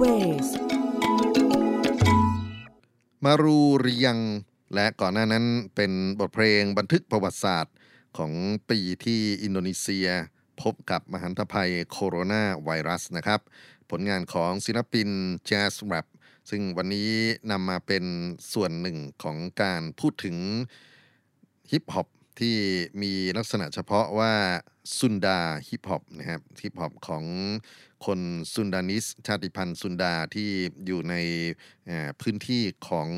[0.00, 0.48] Ways
[3.24, 4.18] มารูริยัง
[4.74, 5.44] และก่อนหน้านั้น
[5.76, 7.74] เป็นบทเพลงบันทึกประวัติศาสตร์
[8.18, 8.32] ของ
[8.70, 10.08] ปีที่อินโดนีเซีย
[10.62, 13.40] พบกับมหันตภัยโคโรนาไวรัสนะครับ
[13.90, 15.08] ผลงานของศิลปิน
[15.46, 16.06] แจ๊สแรป
[16.50, 17.10] ซึ่งวันนี้
[17.50, 18.04] นำมาเป็น
[18.52, 20.36] ส่วนหนึ่งของการพูดถึง
[21.70, 22.08] ฮิปฮอป
[22.40, 22.56] ที่
[23.02, 24.34] มีลักษณะเฉพาะว่า
[24.98, 27.24] ซุนดาฮิปฮอปนะครับฮิปฮอปของ
[28.06, 28.20] คน
[28.54, 30.48] ซุนดานิสชาติพันธุ์ซุนดาที่
[30.86, 31.14] อยู่ใน
[32.20, 33.08] พื้นที่ของ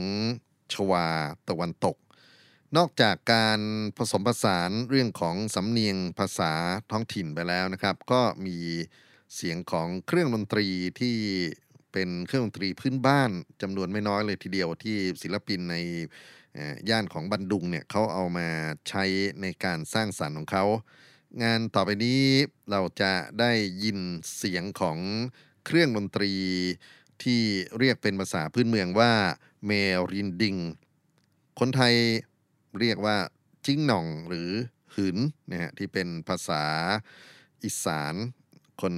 [0.72, 1.06] ชวา
[1.48, 1.96] ตะวันตก
[2.76, 3.60] นอกจากการ
[3.96, 6.52] ผสมผสานเรื่องของสำเนียงภาษา
[6.90, 8.58] ท้องถิ่นไปแล้วนะครับ ก็มี
[9.34, 10.66] เสียงของเครื่องดนตรี
[11.00, 11.16] ที่
[11.92, 13.30] เป็นเครื่องดนตรีพื้นบ้าน
[13.62, 15.76] จำนวนไม่น้อยเลยทีเดียวที่ศิลปินใน
[16.88, 18.48] ย่านของบันดุงเนี่ยเขาเอามา
[18.88, 19.04] ใช้
[19.42, 20.64] ในการสร้างสรรค์ของเขา
[21.42, 22.22] งานต่อไปนี้
[22.70, 23.52] เราจะได้
[23.84, 23.98] ยิน
[24.36, 24.98] เสียงของ
[25.64, 26.32] เครื่องดนตรี
[27.22, 27.40] ที่
[27.78, 29.12] เรียกเป็นภาษาพื้นเมืองว่า
[29.66, 29.72] เม
[30.12, 30.56] รินดิง
[31.58, 31.94] คนไทย
[32.80, 33.16] เรียกว่า
[33.66, 34.50] จิ้งหน่องหรือ
[34.94, 35.16] หืน
[35.50, 36.64] นะฮะที่เป็นภาษา
[37.64, 38.14] อีสาน
[38.80, 38.94] คน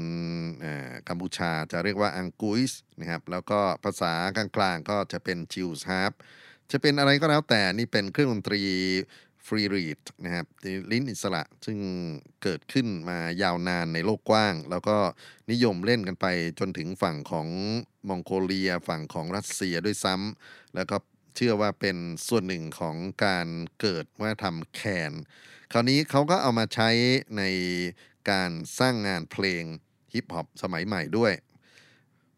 [1.08, 6.12] กัมพูชาจะเรียกว่าอังกุยสนะครับแล้วก็ภาษากลางๆก็จะเป็น Jew's harp
[6.70, 8.62] จะเป็นอะไรก็แล้วแต่นี่เป็นเครื่องดนตรี
[9.46, 10.46] ฟรีรีดนะครับ
[10.90, 11.78] ลิ้นอิสระซึ่ง
[12.42, 14.96] เกิดขึ้นมายาวนานในโลกกว้าง แล้วก็
[15.50, 16.26] นิยมเล่นกันไป
[16.58, 17.48] จนถึงฝั่งของ
[18.08, 20.96] มองโกเลียฝั่งของรัสเซียด้วยซ้ำแล้วก็
[21.36, 21.96] เชื่อว่าเป็น
[22.28, 23.48] ส่วนหนึ่งของการ
[23.80, 24.80] เกิดวัฒนธรรมแค
[25.10, 25.12] น
[25.72, 26.90] คราวนี้เขาก็เอามาใช้
[27.38, 27.42] ใน
[28.30, 29.64] การสร้างงานเพลง
[30.12, 31.32] ฮิปฮอปสมัยใหม่ด้วย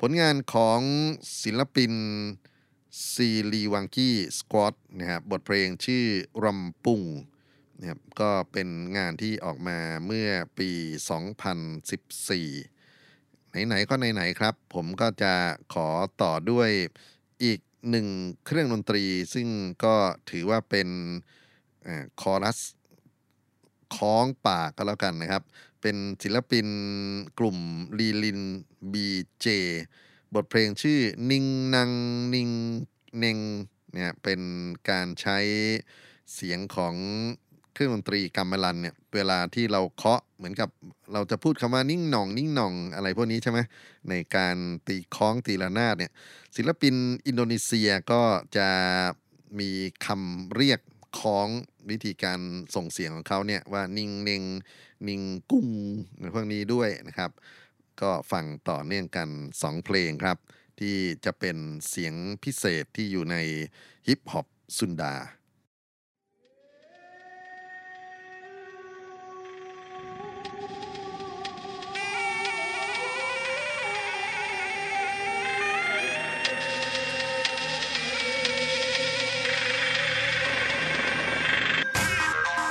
[0.01, 0.81] ผลงานของ
[1.43, 1.93] ศิลปิน
[3.13, 6.07] ซีรีวังกี้สควอตนะครับบทเพลงชื่อ
[6.45, 7.03] รัมปุง
[7.79, 10.29] นะครับก็เป็นงานที่ออกมาเมื่อ
[10.59, 10.71] ปี
[12.73, 15.35] 2014 ไหน ๆ ก็ไหน ๆ ครับ ผมก็จะ
[15.75, 15.89] ขอ
[16.23, 16.71] ต่อด้วย
[17.45, 17.61] อีก
[17.91, 18.07] หนึ่ง
[18.45, 19.49] เครื่องดนตรี ซึ่ง
[19.85, 19.95] ก็
[20.31, 20.89] ถือว่าเป็น
[22.21, 22.59] คอรัส
[23.97, 25.43] คล้องปากก็แล้วกันนะครับ
[25.83, 26.67] เป็นศิลปิน
[27.39, 27.59] กลุ่ม
[27.99, 28.41] ลีลิน
[28.93, 29.09] บี
[29.41, 29.47] เจ
[30.35, 31.01] บทเพลงชื่อ
[31.31, 31.91] นิงนัง
[32.35, 32.51] นิง
[33.19, 33.39] เนง
[33.93, 34.41] เนี่ยเป็น
[34.91, 35.39] การใช้
[36.35, 36.95] เสียงของ
[37.73, 40.69] เครื่องดนตรีกัมมลันเนี่ยเวลาที่เราเคาะเหมือนกับ
[41.13, 43.59] เราจะพูดคำว่านิ่งหน่องนิ่งหน่องอะไรพวกนี้ใช่ไหม
[44.11, 44.57] ในการ
[44.89, 46.13] ตีคล้องตีระนาดเนี่ย
[46.57, 46.95] ศิลปิน
[47.27, 48.23] อินโดนีเซียก็
[48.57, 48.69] จะ
[49.59, 49.71] มี
[50.07, 50.81] คำเรียก
[51.19, 51.49] คล้อง
[51.91, 52.41] วิธีการ
[52.75, 54.43] ส่งเสียงของเขาเนี่ยว่านิ่งเนง
[55.09, 55.67] นิ่งกุ้ง
[56.35, 57.31] พวกนี้ด้วยนะครับ
[58.03, 59.29] ก็ฟังต่อเนื่องกัน
[59.63, 60.39] 2 เพลงครับ
[60.81, 61.57] ที่จะเป็น
[61.89, 63.37] เสียงพิเศษที่อยู่ใน
[64.07, 64.47] ฮิปฮอป
[64.79, 65.15] ซุนดา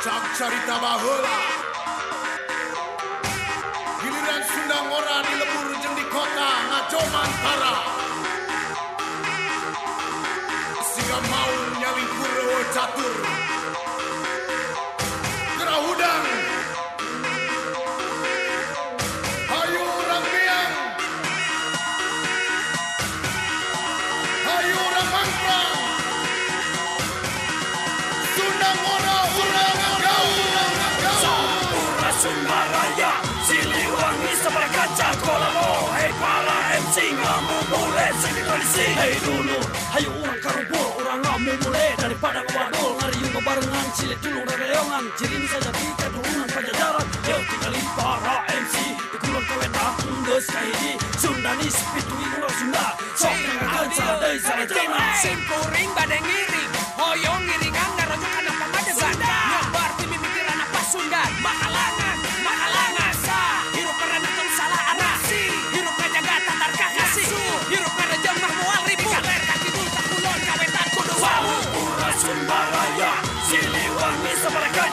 [0.05, 1.56] Cak carita baheula Giliran
[6.89, 7.77] Toman Para
[38.78, 44.45] Hei dulur, hayu orang karubur Orang ngamu mulai daripada kewadul Ngari juga barengan, cili tulung
[44.45, 48.75] rereongan Jirin saja di keturunan pajajaran Yo tinggali para MC
[49.17, 52.86] Ikulan kawet akung des kahidi Sundani sepitu ikulan Sunda
[53.17, 56.69] Sok yang akan sadai sarajana Simpuring badai ngiring
[57.01, 61.66] Hoyong ngiringan ngarojuk anak pemadasan Nyebar timi anak, apa Sunda Maaf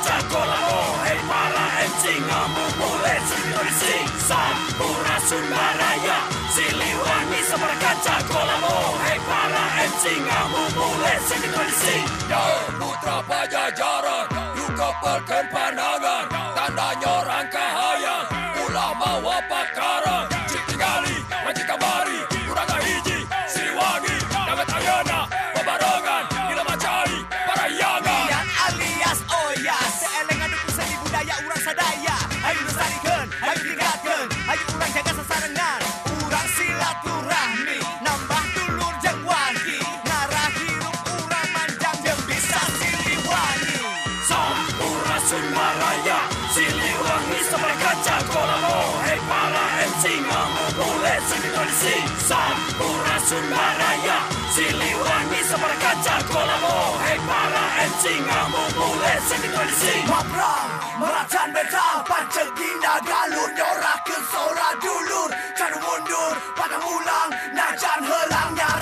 [0.05, 6.19] Jakolamo, hei para encingamu mules Bersing, sampura Sunda Raya
[6.55, 12.43] Siliwangi sebarkan Jakolamo, hei para encingamu mules Bersing, ya
[12.77, 14.27] putra pajajaran
[14.61, 16.25] Yuk kepalkan pandangan
[53.35, 54.19] Sumbaraya,
[54.55, 60.71] Siliwangi Sabara Kaca Kolabo Hei para encing Amu mule sini tuanisi Mabrang
[61.03, 68.74] Meracan betang Panceng tinda galur Nyorakan sora dulur Kan mundur Pada mulang Najan helangnya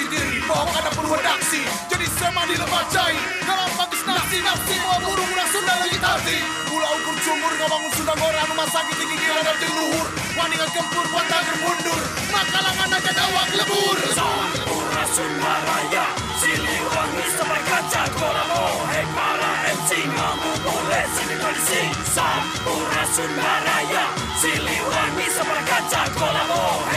[0.00, 0.40] jati diri.
[0.48, 1.60] Bahwa ada perlu redaksi
[1.92, 6.38] Jadi sema dilepacain dalam bagus nasi nasi bawa burung mula Sunda lagi tadi
[6.70, 10.06] Gula ukur cumur gak bangun Sunda ngora rumah sakit tinggi gila dan luhur.
[10.38, 12.00] Waninga gempur patah mundur
[12.32, 13.98] Maka langan aja dawak lebur.
[14.16, 16.06] Soal pura Sunda Raya.
[16.40, 19.06] Siliwangi sampai kaca Kora mohek.
[19.12, 24.04] Para MC Ngamu boleh sini polisi Sampura Sunda Raya.
[24.40, 26.89] Siliwangi sampai kaca Kora mohek.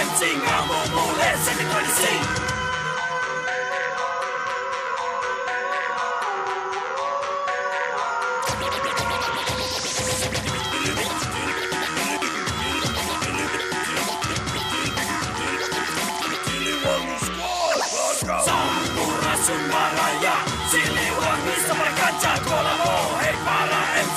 [0.00, 2.39] alting om homo, lad os sætte grønne sten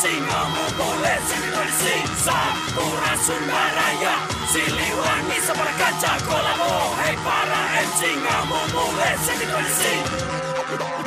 [0.04, 4.16] Singamos bulles en el zigzag Burras una raya.
[4.51, 11.03] Siliwaniza para cancha Con la voz y para el Singamos bulles el zigzag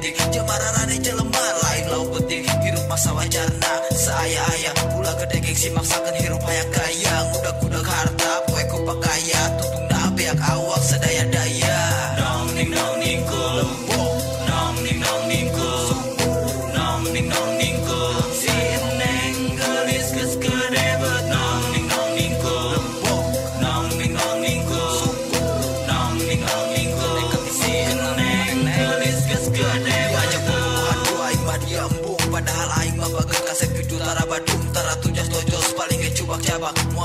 [0.00, 0.16] petik.
[0.32, 2.48] Jamararane jelemar lain lau petik.
[2.64, 7.14] Hirup masa wajarna seaya ayah Pula gedegek si maksakan hirup hayang gaya.
[7.28, 8.19] Ngudak-ngudak harta.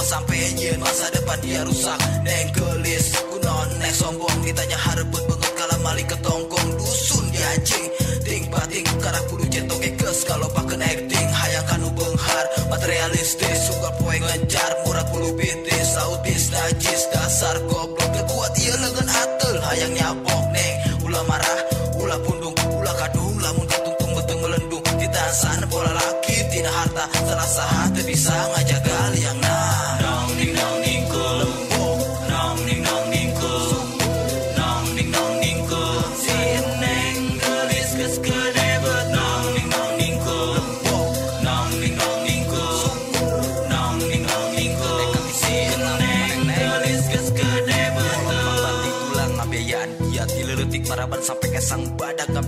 [0.06, 1.98] Sampai nyen masa depan dia rusak.
[2.22, 3.18] Neng gelis.
[3.26, 4.38] Kunon neng sombong.
[4.46, 7.88] Ditanya harebut banget kala malik ketongkong Dusun di anjing.
[8.22, 11.28] Ting bating karah kudu centong kekes Kalau paken acting.
[11.34, 12.46] Hayang kanu benghar.
[12.70, 13.58] Materialistis.
[13.66, 14.72] Suka poe ngejar.
[14.86, 18.10] Murah bulu bitis Autis najis dasar goblok.
[18.14, 19.56] Kekuat iya lengan atel.
[19.74, 20.76] Hayang nyapok neng.
[21.10, 21.60] Ulah marah.
[21.98, 22.54] Ulah pundung.
[22.78, 24.86] Ulah kadung Lamun katungtung beteng melendung.
[25.02, 27.10] Ditasan bola laki Tina harta.
[27.46, 28.85] Sah Teu bisa ngajaga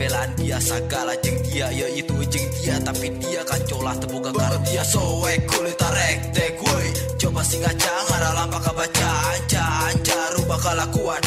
[0.07, 2.79] ngabelaan dia sagala jeng dia ya itu jeng dia.
[2.79, 6.87] Tapi dia kan colah terbuka karena dia soek kulit tarek tek woi
[7.19, 11.21] coba singa cangar lampak kabaca anca anca rubah kelakuan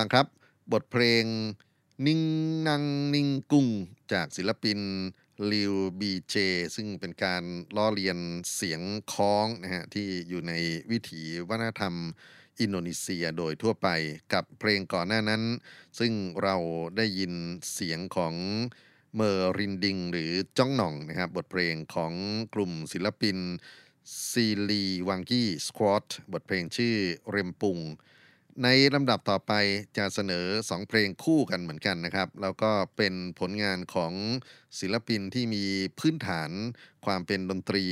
[0.00, 0.28] ฟังครับ
[0.72, 1.24] บทเพลง
[2.06, 2.22] นิ่ง
[2.68, 2.84] นัง
[3.14, 3.66] นิ่งกุ้ง
[4.12, 4.78] จากศิลปิน
[5.50, 6.34] ลิวบีเจ
[6.76, 7.42] ซึ่งเป็นการ
[7.76, 8.18] ล้อเลียน
[8.54, 10.52] เสียงฆ้องนะฮะที่อยู่ใน
[10.90, 11.94] วิถีวัฒนธรรม
[12.60, 13.88] อินโดนีเซียโดยทั่วไป
[14.32, 15.42] กับเพลงก่อนหน้านั้น
[15.98, 16.56] ซึ่งเรา
[16.96, 17.32] ได้ยิน
[17.72, 18.34] เสียงของ
[19.14, 22.12] เมอร์รินดิงหรือจ้องหน่องนะครับบทเพลงของ
[22.54, 23.38] กลุ่มศิลปิน
[24.30, 26.96] ซีลีวังกี้ Squad บทเพลงชื่อ
[27.30, 27.78] เรมปุง
[28.64, 29.52] ในลำดับต่อไป
[29.98, 34.12] จะเสนอ 2 เพลงคู่กันเหมือนกันนะครับ แล้วก็เป็นผลงานของ
[34.80, 35.64] ศิลปินที่มี
[35.98, 36.50] พื้นฐาน
[37.06, 37.84] ความเป็นดนตรี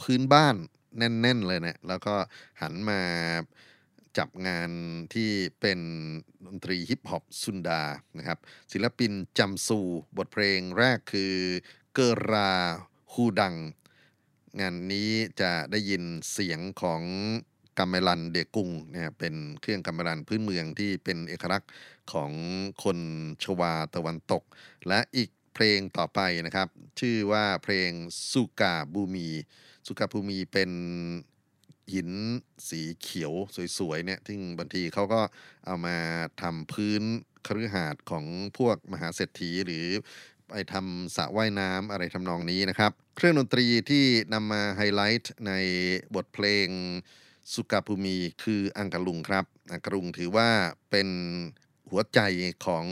[0.00, 0.56] พื้นบ้าน
[0.98, 2.14] แน่น ๆ เลยนะแล้วก็
[2.60, 3.00] หันมา
[4.18, 4.70] จับงาน
[5.14, 5.30] ที่
[5.60, 5.80] เป็น
[6.46, 7.82] ดนตรีฮิปฮอปซุนดา
[8.18, 8.38] นะครับ
[8.72, 9.80] ศิลปินจำซู
[10.16, 11.34] บทเพลงแรกคือ
[11.94, 12.00] เก
[12.30, 12.52] รา
[13.12, 13.56] ฮูดัง
[14.60, 16.02] งานนี้จะได้ยิน
[16.32, 17.02] เสียงของ
[17.80, 21.70] กัมเมลันเดกุงนะครับเป็นเครื่องกัมเมลันพื้นเมืองที่เป็นเอกลักษณ์
[22.12, 22.32] ของ
[22.84, 22.98] คน
[23.42, 24.42] ชวาตะวันตก
[24.88, 26.68] และอีกเพลงต่อไปนะครับ
[27.00, 27.90] ชื่อว่าเพลง
[28.32, 29.28] สุกาบูมี
[29.86, 30.70] สุกาบูมีเป็น
[31.92, 32.10] หิน
[32.68, 33.32] สีเขียว
[33.78, 35.20] สวยๆเนี่ยที่บางทีเขาก็
[35.66, 35.96] เอามา
[36.42, 37.02] ทำพื้น
[37.46, 38.24] คฤหาสน์ของ
[38.58, 39.86] พวกมหาเศรษฐีหรือ
[40.48, 45.52] ไปทำสระว่ายน้ำอะไรทำนองนี้นะครับ เครื่องดนตรีที่นำมาไฮไลท์ใน
[46.14, 46.68] บทเพลง
[47.54, 50.48] สุกาภูมิคืออังกะลุงครับ อังกะลุงถือว่า
[50.90, 51.08] เป็น
[51.90, 52.20] หัวใจ
[52.66, 52.86] ของ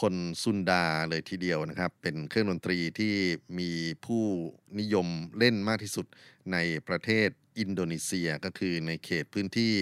[0.00, 3.14] คนซุนดาเลยทีเดียวนะครับ เป็นเครื่องดนตรีที่
[3.58, 3.70] มี
[4.06, 4.24] ผู้
[4.78, 5.08] นิยม
[5.38, 6.06] เล่นมากที่สุด
[6.52, 6.56] ใน
[6.88, 7.28] ประเทศ
[7.58, 9.72] อินโดนีเซียก็คือในเขตพื้นที่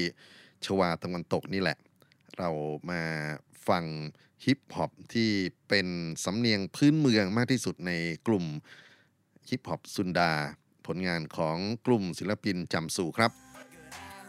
[0.64, 1.78] ชวาตะวันตกนี่แหละ
[2.38, 2.50] เรา
[2.90, 3.02] มา
[3.68, 3.84] ฟัง
[4.44, 5.30] ฮิปฮอปที่
[5.68, 5.88] เป็น
[6.24, 7.92] สำเนียงพื้นเมืองมากที่สุดใน
[8.26, 8.44] กลุ่ม
[9.48, 10.32] ฮิปฮอปซุนดา
[10.86, 13.43] ผลงานของกลุ่มศิลปินจำสู่ครับ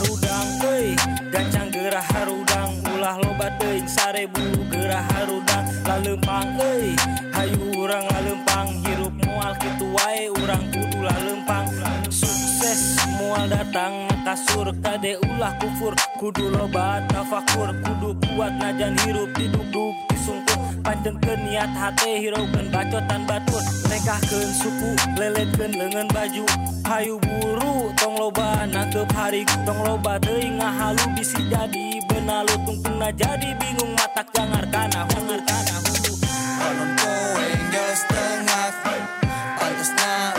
[0.00, 0.96] harudang Woi
[1.28, 6.96] gancang gerah harudang ulah loba deing sarebu gerah harudang lalempang Woi
[7.36, 10.28] hayu urang lalempang hirup mual kitu wae.
[10.40, 11.66] Urang kudu lalempang.
[12.12, 15.96] Sukses mual datang kasur kade ulah kufur.
[16.20, 23.64] Kudu loba tafakur kudu kuat najan hirup diduduk disungkup panjengken niat hati hiraukan bacotan batur.
[23.88, 26.44] Nekahkan suku leletkan lengan baju.
[26.84, 28.66] Hayu buru tong loba
[29.00, 32.04] nangkep hari tong loba teuing ngahalu bisi jadi.
[32.04, 36.12] Benalu tungtungna jadi bingung matak jangar kana hungar kana hulu.
[36.60, 38.68] Konon kowe geus tengah
[39.56, 40.29] Pantesna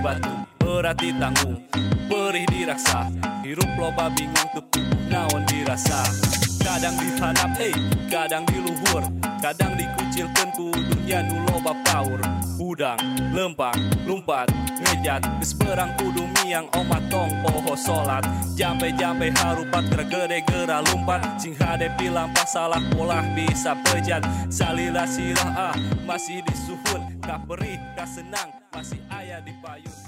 [0.00, 1.64] batu Berat ditanggung,
[2.06, 3.08] perih diraksa
[3.42, 4.67] Hirup loba bingung tepu
[5.10, 6.04] naon dirasa.
[6.58, 7.72] Kadang dihanap, eh,
[8.12, 9.00] kadang diluhur
[9.38, 11.72] Kadang dikucilkan ku dunia nu loba
[12.58, 12.98] Udang,
[13.30, 14.50] lempang, lumpat,
[14.82, 18.26] ngejat Geus perang kudu miang omat tong poho solat.
[18.58, 21.38] Jampe-jampe harupat gergede gera lumpat.
[21.38, 27.22] Sing hadepi lampah salah polah bisa pejat Salila sirah ah masih disuhun.
[27.22, 30.07] Kah perih, kah senang masih ayah di payun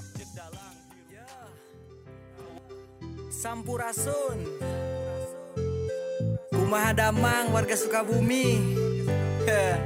[3.40, 4.36] Sampurasun.
[6.52, 8.60] Kumaha damang warga Sukabumi.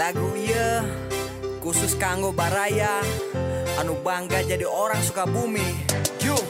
[0.00, 0.88] Lagu iya
[1.60, 3.04] khusus kanggo Baraya.
[3.76, 5.68] Anu bangga jadi orang Sukabumi.
[6.24, 6.40] Yuk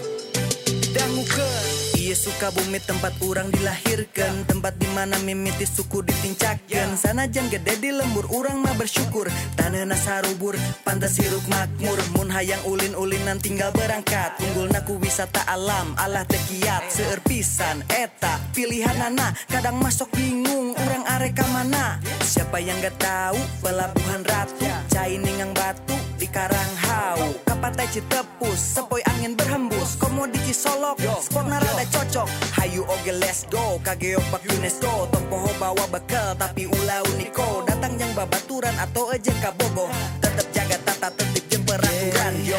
[0.95, 1.72] dangukeun
[2.03, 4.43] Iya Sukabumi tempat orang dilahirkan.
[4.51, 9.31] Tempat di mana mimiti suku ditincakkan Sanajan gede di lembur orang mah bersyukur.
[9.55, 11.95] Tanah sarubur pantas hirup makmur.
[12.19, 14.35] Mun hayang ulin-ulinan tinggal berangkat.
[14.43, 21.07] Unggul naku wisata alam Allah tekiat Seueur pisan eta pilihan anak Kadang masuk bingung orang
[21.07, 22.03] areka mana?
[22.27, 24.67] Siapa yang gak tahu pelabuhan ratu.
[24.91, 32.27] Cai ningang batu di Karanghau Kapatai Citepus sepoi angin berhembus Komoditi Solok spot rada cocok.
[32.59, 37.63] Hayu oge let's go Kageo pak UNESCO Tompoho bawa bekal Tapi ulah uniko.
[37.63, 39.87] Datang yang babaturan Atau ejeng kabogo
[40.19, 42.35] Tetep jaga tata tertib jeung peraturan.
[42.43, 42.59] Yo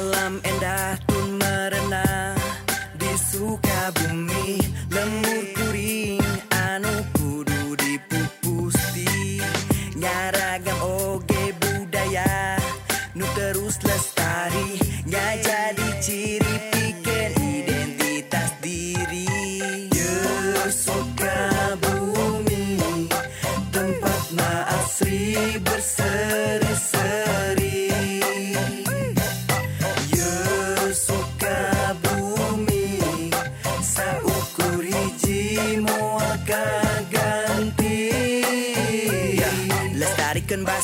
[0.00, 2.32] Alam endah tun merena
[2.96, 4.64] Di Sukabumi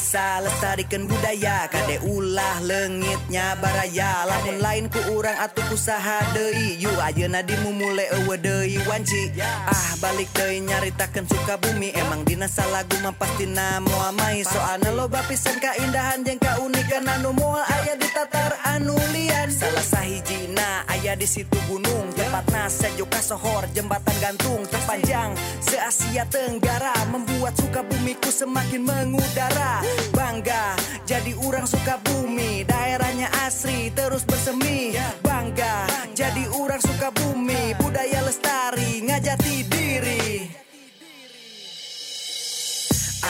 [0.08, 4.24] Bahasa, lestarikan budaya Kade ulah lengitnya baraya.
[4.24, 9.36] Lamun lain ku urang atau ku saha deui Yu ayeuna dimumule eueuh deui wanci.
[9.68, 11.92] Ah balik deui nyaritakeun suka bumi.
[11.92, 17.60] Emang dina salagu mah pastina moal mai Soalna loba pisan kaindahan jeung kaunikan anu moal
[17.68, 19.52] aya di tatar anu lian.
[19.52, 22.16] Salah sahijina aya di situ gunung.
[22.16, 25.36] Tempatna sejuka sohor jembatan gantung terpanjang.
[25.60, 30.76] Se Asia Tenggara membuat suka bumiku semakin mengudara bangga
[31.08, 32.68] jadi orang suka bumi.
[32.68, 34.92] Daerahnya asri terus bersemi.
[35.24, 37.72] Bangga jadi orang suka bumi.
[37.80, 40.52] Budaya lestari ngajati diri.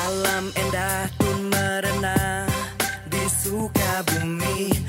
[0.08, 2.46] Alam endah tun merena
[3.10, 4.87] di Sukabumi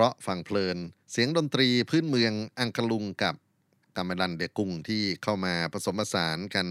[0.00, 0.78] ราะฟังเพลิน
[1.10, 3.34] เสียงดนตรีพื้นเมืองอังกลุงกับ
[3.96, 6.66] กามลันเดกุงที่เข้ามาผสมผสานกัน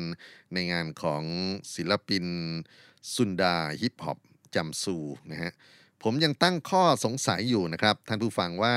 [0.53, 1.23] ในงานของ
[1.75, 2.25] ศิลปิน
[3.15, 4.17] ซุนดาฮิปฮอป
[4.55, 4.97] จำซู
[5.31, 5.51] นะฮะ
[6.03, 8.75] ผมยังตั้งข้อสงสัยอยู่นะครับ ท่านผู้ฟังว่า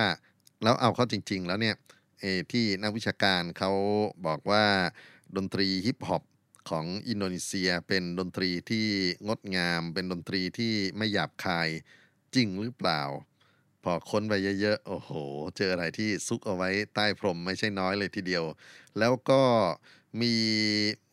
[0.62, 1.76] แล้วเอาเข้าจริง ๆ แล้วเนี่ย
[2.20, 3.72] เอที่นักวิชาการเขา
[4.26, 4.64] บอกว่า
[5.36, 6.22] ดนตรีฮิปฮอป
[6.70, 8.86] ของอินโดนีเซียเป็นดนตรีที่
[9.28, 11.68] งดงาม เป็นดนตรีที่ไม่หยาบคาย
[12.34, 13.02] จริงหรือเปล่า
[13.84, 15.10] พอค้นไปเยอะๆ โอ้โห
[15.56, 18.44] เจออะไรที่ซุกเอาไว้ใต้พรมไม่ใช่น้อยเลยทีเดียว
[18.98, 19.42] แล้วก็
[20.22, 20.34] มี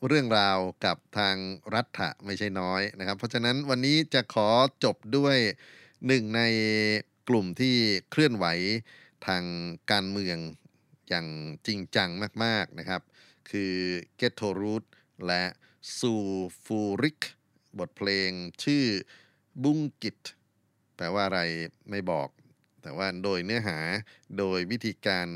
[0.08, 1.36] เรื่องราวกับทาง
[1.74, 4.50] รัฐะไม่ใช่น้อยนะครับ เพราะฉะนั้นวันนี้จะขอ
[4.84, 5.38] จบด้วย
[6.08, 6.42] หนึ่งใน
[7.30, 7.76] กลุ่มที่
[8.10, 8.46] เคลื่อนไหว
[9.28, 9.44] ทาง
[9.92, 10.38] การเมือง
[11.10, 11.28] อย่าง
[11.68, 12.10] จริงจัง
[12.44, 13.02] มากๆนะครับ
[13.50, 13.74] คือ
[14.20, 14.84] g e t t o r o o t
[15.28, 15.44] และ
[15.98, 16.14] ซู
[16.64, 17.22] ฟูริก
[17.80, 18.32] บทเพลง
[18.64, 18.86] ชื่อ
[19.64, 20.20] บุงกิต
[20.96, 21.42] แปลว่าอะไร
[21.90, 22.30] ไม่บอก
[22.82, 23.80] แต่ว่าโดยเนื้อหา
[24.38, 25.28] โดยวิธีการ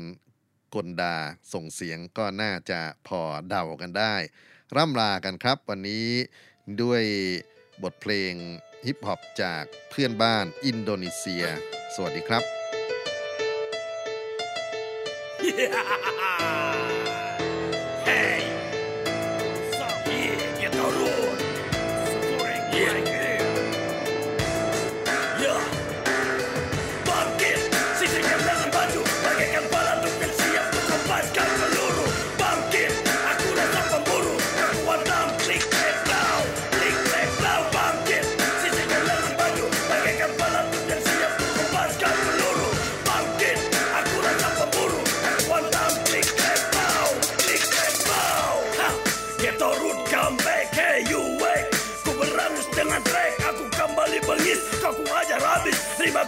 [0.74, 1.16] กลดา
[1.52, 4.14] ส่งเสียงก็น่าจะพอเดากันได้
[4.76, 6.08] ร่ำลากันครับ วันนี้
[6.82, 7.02] ด้วย
[7.82, 8.32] บทเพลง
[8.86, 11.44] ฮิปฮอปจากเพื่อนบ้านอินโดนีเซีย
[11.94, 12.63] สวัสดีครับ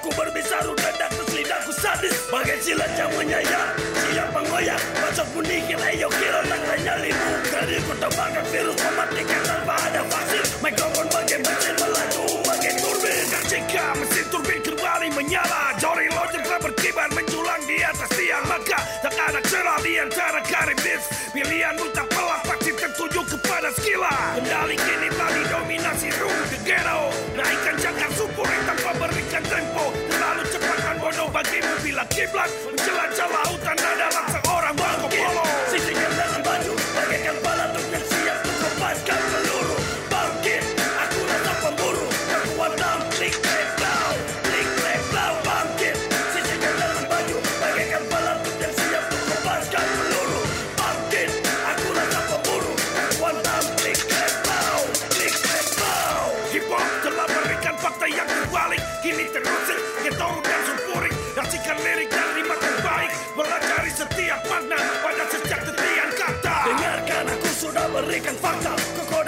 [0.07, 2.15] Aku berbicara rendah terus lidahku sadis.
[2.31, 3.75] Bagai silat yang menyayat
[4.07, 10.47] Siap mengoyak Masuk meningkir ayo kira tak nyalimu Karirku terbakar virus mematikan tanpa ada vaksin.
[10.63, 13.27] Mikrofon bagai mesin melaju bagai turbin.
[13.51, 15.75] Jika mesin turbin kembali menyala.
[15.83, 21.03] Jori lonjong telah berkibar menjulang di atas tiang Maka tak ada cerah di antara karibis.
[21.35, 27.11] Pilihanmu tak pelak pasti tertuju kepada skila Kendali kini tadi dominasi room the ghetto.
[27.35, 29.16] Naikkan jangka super tanpa berhenti
[29.57, 29.85] tempo.
[30.13, 32.51] Terlalu cepat kan bodoh bagimu bila kiblat.
[32.69, 34.06] Menjelajah lautan nada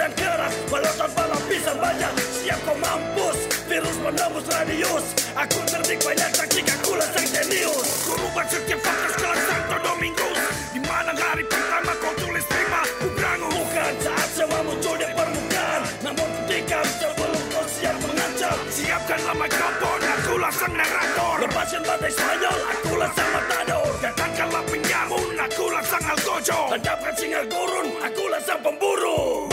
[0.09, 2.09] dan keras Walau tanpa lapisan baja
[2.41, 3.37] Siap kau mampus
[3.69, 5.05] Virus menembus radius.
[5.37, 10.39] Aku cerdik banyak taktik Aku sang jenius Ku rubah setiap fakta sekarang Santo Domingus.
[10.73, 15.81] Di mana hari pertama kau tulis terima Ku berangus Bukan saat semua muncul di permukaan.
[16.01, 23.09] Namun ketika sebelum kau siap mengancam Siapkanlah mikrofon Akulah sang narator Lepaskan batai Spanyol Akulah
[23.13, 23.89] sang matador.
[24.01, 26.59] Datangkanlah penyamun Akulah sang algojo.
[26.73, 29.48] Hadapkan singa gurun Akulah sang pemburu